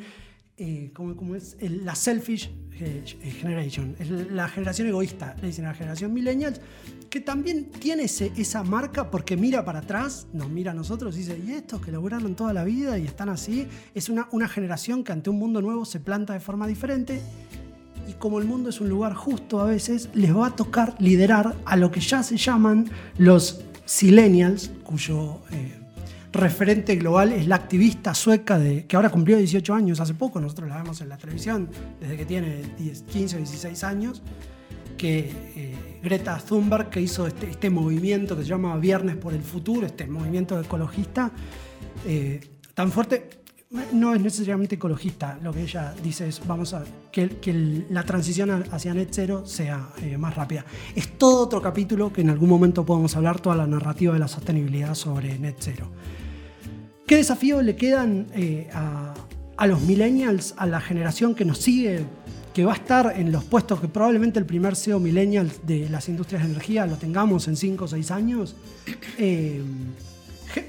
eh, 0.56 0.92
cómo, 0.94 1.36
es 1.36 1.58
la 1.60 1.96
selfish 1.96 2.52
eh, 2.80 3.04
generation, 3.40 3.96
la 4.32 4.48
generación 4.50 4.88
egoísta, 4.88 5.36
le 5.42 5.48
dicen 5.48 5.66
a 5.66 5.70
la 5.70 5.74
generación 5.74 6.14
millennials, 6.14 6.62
que 7.10 7.22
también 7.22 7.72
tiene 7.72 8.04
esa 8.04 8.64
marca 8.64 9.10
porque 9.10 9.36
mira 9.36 9.66
para 9.66 9.80
atrás, 9.80 10.28
nos 10.32 10.50
mira 10.50 10.72
a 10.72 10.76
nosotros 10.76 11.16
y 11.16 11.20
dice, 11.20 11.42
y 11.46 11.52
estos 11.54 11.82
que 11.82 11.92
lograron 11.92 12.36
toda 12.36 12.54
la 12.54 12.64
vida 12.64 13.00
y 13.00 13.06
están 13.06 13.30
así, 13.30 13.68
es 13.96 14.10
una, 14.10 14.28
una 14.32 14.48
generación 14.48 15.04
que 15.04 15.12
ante 15.12 15.30
un 15.30 15.40
mundo 15.40 15.62
nuevo 15.62 15.86
se 15.86 16.00
planta 16.00 16.34
de 16.34 16.40
forma 16.40 16.68
diferente 16.68 17.22
y 18.08 18.14
como 18.14 18.40
el 18.40 18.46
mundo 18.46 18.70
es 18.70 18.80
un 18.80 18.90
lugar 18.90 19.14
justo 19.14 19.60
a 19.60 19.66
veces, 19.66 20.10
les 20.14 20.36
va 20.36 20.48
a 20.48 20.56
tocar 20.56 20.96
liderar 21.00 21.56
a 21.66 21.76
lo 21.76 21.92
que 21.92 22.00
ya 22.00 22.24
se 22.24 22.38
llaman 22.38 22.90
los 23.18 23.66
silenials, 23.88 24.69
cuyo 24.84 25.39
eh, 25.52 25.80
referente 26.34 26.95
global 26.97 27.32
es 27.32 27.47
la 27.47 27.56
activista 27.56 28.13
sueca 28.13 28.60
de, 28.60 28.86
que 28.86 28.95
ahora 28.95 29.10
cumplió 29.10 29.38
18 29.38 29.73
años 29.73 30.00
hace 30.00 30.13
poco, 30.13 30.39
nosotros 30.41 30.69
la 30.69 30.78
vemos 30.78 31.00
en 31.02 31.10
la 31.10 31.17
televisión 31.17 31.69
desde 32.00 32.17
que 32.17 32.26
tiene 32.26 32.62
15 32.78 33.36
o 33.38 33.39
16 33.39 33.84
años, 33.86 34.21
que 34.97 35.32
eh, 35.56 36.00
Greta 36.04 36.38
Thunberg, 36.38 36.89
que 36.89 37.00
hizo 37.00 37.28
este, 37.28 37.50
este, 37.50 37.69
movimiento 37.69 38.36
que 38.36 38.43
se 38.43 38.50
llama 38.50 38.76
Viernes 38.78 39.15
por 39.15 39.34
el 39.34 39.41
Futuro, 39.41 39.86
este 39.86 40.06
movimiento 40.06 40.60
ecologista 40.60 41.32
eh, 42.06 42.41
tan 42.73 42.91
fuerte, 42.91 43.30
no 43.69 44.13
es 44.13 44.21
necesariamente 44.21 44.75
ecologista, 44.75 45.38
lo 45.43 45.51
que 45.51 45.63
ella 45.63 45.93
dice 46.01 46.27
es 46.27 46.45
vamos 46.47 46.73
a 46.73 46.84
que, 47.12 47.86
la 47.89 48.03
transición 48.03 48.63
hacia 48.71 48.93
net 48.93 49.10
cero 49.12 49.43
sea 49.45 49.89
eh, 50.01 50.17
más 50.17 50.36
rápida. 50.36 50.65
Es 50.95 51.17
todo 51.17 51.43
otro 51.43 51.62
capítulo 51.62 52.13
que 52.13 52.21
en 52.21 52.30
algún 52.30 52.49
momento 52.49 52.86
podemos 52.86 53.15
hablar 53.15 53.41
toda 53.41 53.56
la 53.56 53.67
narrativa 53.67 54.13
de 54.13 54.19
la 54.19 54.27
sostenibilidad 54.27 54.95
sobre 54.95 55.38
net 55.38 55.58
cero. 55.60 55.89
¿Qué 57.06 57.17
desafíos 57.17 57.63
le 57.63 57.75
quedan 57.75 58.27
eh, 58.34 58.69
a, 58.73 59.13
a 59.58 59.67
los 59.67 59.82
millennials, 59.82 60.53
a 60.58 60.65
la 60.65 60.80
generación 60.80 61.36
que 61.36 61.45
nos 61.45 61.58
sigue 61.58 62.06
que 62.53 62.65
va 62.65 62.73
a 62.73 62.75
estar 62.75 63.13
en 63.15 63.32
los 63.32 63.43
puestos 63.43 63.80
que 63.80 63.88
probablemente 63.88 64.39
el 64.39 64.45
primer 64.47 64.75
CEO 64.75 64.99
millennial 64.99 65.51
de 65.67 65.88
las 65.89 66.10
industrias 66.10 66.41
de 66.41 66.49
energía 66.49 66.88
lo 66.88 66.95
tengamos 66.95 67.47
en 67.47 67.56
5 67.56 67.86
o 67.86 67.88
6 67.88 68.10
años, 68.10 68.56
eh, 69.19 69.62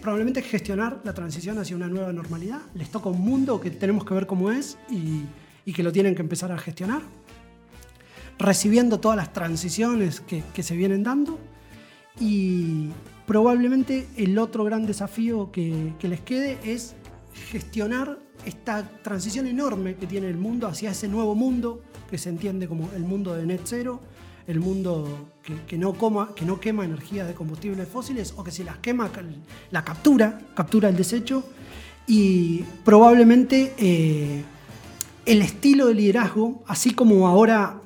probablemente 0.01 0.43
gestionar 0.43 1.01
la 1.05 1.14
transición 1.14 1.59
hacia 1.59 1.77
una 1.77 1.88
nueva 1.88 2.12
normalidad. 2.12 2.61
Les 2.75 2.91
toca 2.91 3.09
un 3.09 3.21
mundo 3.21 3.61
que 3.61 3.71
tenemos 3.71 4.05
que 4.05 4.14
ver 4.14 4.27
cómo 4.27 4.51
es 4.51 4.79
y, 4.91 5.25
que 5.73 5.83
lo 5.83 5.93
tienen 5.93 6.14
que 6.14 6.23
empezar 6.23 6.51
a 6.51 6.57
gestionar, 6.57 7.03
recibiendo 8.38 9.01
todas 9.01 9.19
las 9.19 9.35
transiciones 9.35 10.21
que, 10.21 10.62
se 10.62 10.75
vienen 10.75 11.03
dando 11.03 11.38
y 12.19 12.88
probablemente 13.27 14.07
el 14.17 14.38
otro 14.38 14.64
gran 14.64 14.87
desafío 14.87 15.53
que, 15.53 15.93
les 16.01 16.21
quede 16.23 16.59
es 16.64 16.95
gestionar 17.51 18.19
esta 18.47 18.88
transición 19.03 19.47
enorme 19.47 19.97
que 19.97 20.07
tiene 20.07 20.29
el 20.29 20.38
mundo 20.38 20.67
hacia 20.67 20.93
ese 20.93 21.07
nuevo 21.07 21.35
mundo 21.35 21.83
que 22.11 22.17
se 22.17 22.31
entiende 22.31 22.67
como 22.67 22.91
el 22.97 23.03
mundo 23.03 23.35
de 23.35 23.45
net 23.45 23.61
zero, 23.64 24.01
el 24.47 24.61
mundo 24.61 25.29
que, 25.66 25.78
no, 25.78 25.94
coma, 25.94 26.34
que 26.34 26.44
no 26.44 26.61
quema 26.61 26.84
energía 26.84 27.24
de 27.24 27.34
combustibles 27.34 27.88
fósiles 27.88 28.34
o 28.37 28.44
que 28.44 28.50
si 28.50 28.64
las 28.64 28.78
quema 28.78 29.11
la 29.70 29.84
captura, 29.84 30.40
captura 30.54 30.88
el 30.88 30.96
desecho 30.96 31.44
y 32.06 32.62
probablemente 32.84 33.74
eh, 33.78 34.44
el 35.26 35.42
estilo 35.42 35.87
de 35.87 35.94
liderazgo, 35.94 36.62
así 36.66 36.92
como 36.92 37.26
ahora 37.28 37.80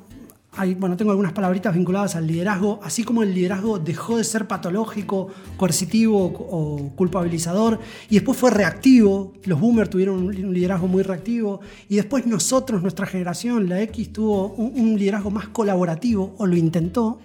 bueno, 0.79 0.97
tengo 0.99 1.13
algunas 1.13 1.33
palabritas 1.33 1.75
vinculadas 1.75 2.15
al 2.15 2.27
liderazgo, 2.27 2.79
así 2.83 3.05
como 3.05 3.23
el 3.23 3.35
liderazgo 3.35 3.79
dejó 3.79 4.19
de 4.19 4.25
ser 4.25 4.47
patológico, 4.47 5.29
coercitivo 5.57 6.27
o 6.27 6.93
culpabilizador, 6.95 7.81
y 8.11 8.17
después 8.17 8.37
fue 8.37 8.51
reactivo, 8.51 9.33
los 9.45 9.59
boomers 9.59 9.89
tuvieron 9.89 10.23
un 10.23 10.53
liderazgo 10.53 10.89
muy 10.89 11.03
reactivo, 11.03 11.61
y 11.89 11.97
después 11.97 12.27
nosotros, 12.27 12.83
nuestra 12.83 13.07
generación, 13.07 13.69
la 13.69 13.81
X, 13.81 14.13
tuvo 14.13 14.49
un, 14.49 14.99
liderazgo 14.99 15.31
más 15.31 15.49
colaborativo, 15.49 16.35
o 16.37 16.47
lo 16.47 16.55
intentó, 16.55 17.19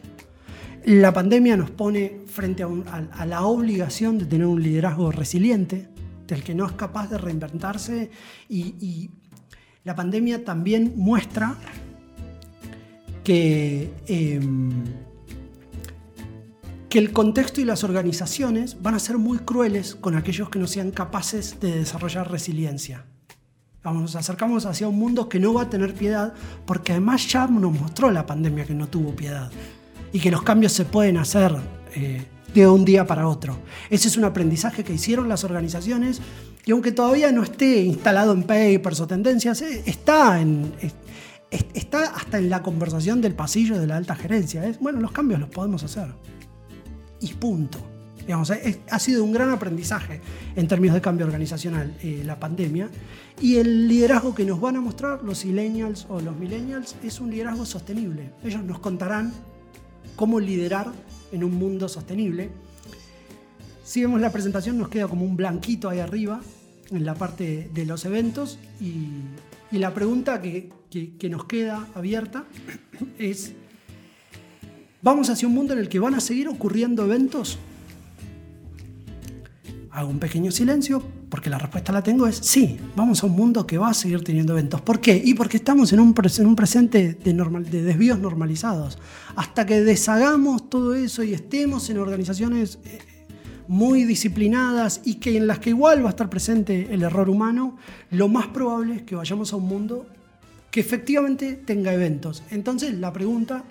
la 0.88 1.12
pandemia 1.12 1.58
nos 1.58 1.70
pone 1.70 2.22
frente 2.28 2.64
a, 2.64 3.26
la 3.26 3.44
obligación 3.44 4.18
de 4.18 4.26
tener 4.26 4.48
un 4.48 4.64
liderazgo 4.64 5.12
resiliente, 5.12 5.90
del 6.26 6.44
que 6.44 6.56
no 6.56 6.66
es 6.66 6.72
capaz 6.74 7.10
de 7.10 7.18
reinventarse, 7.18 8.10
y 8.48 9.10
la 9.84 9.96
pandemia 9.96 10.46
también 10.46 10.94
muestra 10.96 11.58
que, 13.26 13.92
em, 14.08 14.86
que 16.88 17.00
el 17.00 17.12
contexto 17.12 17.60
y 17.60 17.66
las 17.66 17.84
organizaciones 17.84 18.82
van 18.82 18.96
a 18.96 19.00
ser 19.00 19.18
muy 19.18 19.40
crueles 19.40 19.94
con 19.96 20.16
aquellos 20.16 20.50
que 20.50 20.60
no 20.60 20.68
sean 20.68 20.92
capaces 20.92 21.60
de 21.60 21.80
desarrollar 21.80 22.32
resiliencia. 22.32 23.06
Vamos, 23.84 24.02
nos 24.04 24.16
acercamos 24.16 24.66
hacia 24.66 24.88
un 24.88 24.98
mundo 24.98 25.28
que 25.28 25.42
no 25.42 25.54
va 25.54 25.64
a 25.64 25.70
tener 25.70 25.94
piedad, 25.94 26.34
porque 26.66 26.94
además 26.94 27.28
ya 27.28 27.48
nos 27.48 27.78
mostró 27.78 28.10
la 28.10 28.26
pandemia 28.26 28.64
que 28.64 28.74
no 28.74 28.88
tuvo 28.88 29.14
piedad 29.14 29.52
y 30.14 30.20
que 30.20 30.32
los 30.32 30.44
cambios 30.44 30.72
se 30.74 30.86
pueden 30.86 31.18
hacer 31.18 31.56
eh, 31.96 32.26
de 32.54 32.68
un 32.68 32.86
día 32.86 33.06
para 33.06 33.28
otro. 33.28 33.58
Ese 33.90 34.08
es 34.08 34.18
un 34.18 34.24
aprendizaje 34.24 34.84
que 34.84 34.94
hicieron 34.94 35.30
las 35.30 35.44
organizaciones 35.44 36.22
y 36.66 36.72
aunque 36.72 36.92
todavía 36.92 37.32
no 37.32 37.44
esté 37.44 37.82
instalado 37.82 38.34
en 38.34 38.44
papers 38.44 39.00
o 39.00 39.08
tendencias, 39.08 39.62
eh, 39.62 39.84
está 39.86 40.42
en, 40.42 40.74
está 41.50 42.04
hasta 42.16 42.38
en 42.38 42.50
la 42.50 42.62
conversación 42.62 43.22
del 43.22 43.36
pasillo 43.36 43.80
de 43.80 43.88
la 43.88 43.98
alta 43.98 44.16
gerencia. 44.16 44.66
Es, 44.66 44.80
bueno, 44.80 45.00
los 45.00 45.12
cambios 45.12 45.40
los 45.40 45.50
podemos 45.50 45.84
hacer. 45.84 46.08
Y 47.22 47.34
punto. 47.34 47.80
Digamos, 48.18 48.52
ha 48.52 49.00
sido 49.00 49.24
un 49.24 49.32
gran 49.32 49.52
aprendizaje 49.52 50.20
en 50.58 50.68
términos 50.68 50.96
de 50.96 51.00
cambio 51.02 51.26
organizacional 51.26 51.96
eh, 52.04 52.24
la 52.26 52.38
pandemia. 52.38 52.90
Y 53.40 53.56
el 53.56 53.88
liderazgo 53.88 54.36
que 54.36 54.44
nos 54.44 54.60
van 54.60 54.76
a 54.76 54.82
mostrar 54.82 55.24
los 55.24 55.46
millennials 55.46 56.06
o 56.10 56.20
los 56.20 56.36
millennials 56.36 56.98
es 57.02 57.22
un 57.22 57.32
liderazgo 57.32 57.66
sostenible. 57.66 58.34
Ellos 58.44 58.62
nos 58.66 58.80
contarán 58.80 59.32
cómo 60.18 60.42
liderar 60.42 60.92
en 61.32 61.46
un 61.46 61.54
mundo 61.54 61.88
sostenible. 61.88 62.50
Si 63.86 64.02
vemos 64.02 64.20
la 64.20 64.34
presentación 64.34 64.78
nos 64.78 64.90
queda 64.90 65.08
como 65.08 65.24
un 65.24 65.38
blanquito 65.38 65.88
ahí 65.88 66.00
arriba 66.00 66.42
en 66.92 67.06
la 67.06 67.16
parte 67.16 67.70
de 67.74 67.86
los 67.86 68.04
eventos 68.04 68.60
y, 68.82 69.08
la 69.72 69.94
pregunta 69.94 70.42
que, 70.42 70.70
que, 70.90 71.30
nos 71.30 71.46
queda 71.46 71.88
abierta 71.94 72.46
es, 73.20 73.54
¿vamos 75.02 75.30
hacia 75.30 75.48
un 75.48 75.54
mundo 75.54 75.74
en 75.74 75.80
el 75.80 75.90
que 75.90 76.00
van 76.00 76.16
a 76.16 76.20
seguir 76.20 76.48
ocurriendo 76.48 77.04
eventos? 77.04 77.58
Hago 79.92 80.10
un 80.10 80.20
pequeño 80.20 80.52
silencio 80.52 81.04
porque 81.30 81.50
la 81.50 81.58
respuesta 81.58 81.92
la 81.92 82.02
tengo 82.02 82.28
es 82.28 82.38
sí, 82.38 82.78
vamos 82.96 83.22
a 83.22 83.28
un 83.28 83.34
mundo 83.34 83.68
que 83.68 83.78
va 83.78 83.90
a 83.90 83.94
seguir 83.94 84.24
teniendo 84.24 84.54
eventos. 84.54 84.82
¿Por 84.82 85.02
qué? 85.02 85.22
Y 85.24 85.34
porque 85.34 85.58
estamos 85.58 85.92
en 85.92 86.00
un, 86.00 86.16
en 86.38 86.46
un 86.46 86.56
presente 86.56 87.18
de, 87.22 87.34
normal, 87.34 87.70
de 87.70 87.82
desvíos 87.84 88.20
normalizados. 88.20 88.98
Hasta 89.36 89.66
que 89.66 89.82
deshagamos 89.82 90.70
todo 90.70 90.96
eso 90.96 91.24
y 91.24 91.34
estemos 91.34 91.90
en 91.90 91.98
organizaciones 91.98 92.80
eh, 92.86 93.00
muy 93.68 94.06
disciplinadas 94.06 95.02
y 95.04 95.16
que 95.16 95.36
en 95.36 95.48
las 95.48 95.60
que 95.60 95.72
igual 95.72 96.04
va 96.04 96.08
a 96.08 96.12
estar 96.12 96.30
presente 96.30 96.88
el 96.94 97.04
error 97.04 97.30
humano, 97.30 97.78
lo 98.12 98.30
más 98.30 98.48
probable 98.48 98.96
es 98.96 99.02
que 99.02 99.16
vayamos 99.16 99.52
a 99.52 99.58
un 99.58 99.68
mundo 99.68 100.06
que 100.72 100.80
efectivamente 100.80 101.54
tenga 101.56 101.94
eventos. 101.94 102.44
Entonces, 102.52 102.94
la 102.94 103.12
pregunta 103.12 103.64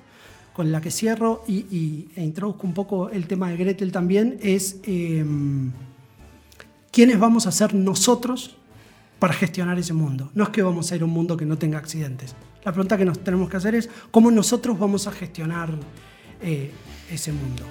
con 0.52 0.72
la 0.72 0.80
que 0.80 0.90
cierro 0.90 1.44
y, 1.46 2.08
e 2.16 2.24
introduzco 2.24 2.66
un 2.66 2.74
poco 2.74 3.10
el 3.10 3.26
tema 3.26 3.50
de 3.50 3.58
Gretel 3.58 3.92
también 3.92 4.38
es 4.40 4.80
em, 4.84 5.70
quiénes 6.96 7.18
vamos 7.18 7.46
a 7.46 7.52
ser 7.52 7.74
nosotros 7.74 8.56
para 9.18 9.34
gestionar 9.34 9.78
ese 9.78 9.92
mundo. 9.92 10.30
No 10.34 10.44
es 10.44 10.48
que 10.48 10.62
vamos 10.62 10.90
a 10.90 10.96
ir 10.96 11.02
a 11.02 11.04
un 11.04 11.10
mundo 11.10 11.36
que 11.36 11.44
no 11.44 11.58
tenga 11.58 11.76
accidentes. 11.76 12.34
La 12.64 12.72
pregunta 12.72 12.96
que 12.96 13.04
nos 13.04 13.18
tenemos 13.18 13.50
que 13.50 13.58
hacer 13.58 13.74
es 13.74 13.90
cómo 14.10 14.30
nosotros 14.30 14.78
vamos 14.78 15.06
a 15.06 15.12
gestionar 15.12 15.68
eh, 16.40 16.70
ese 17.10 17.32
mundo. 17.32 17.64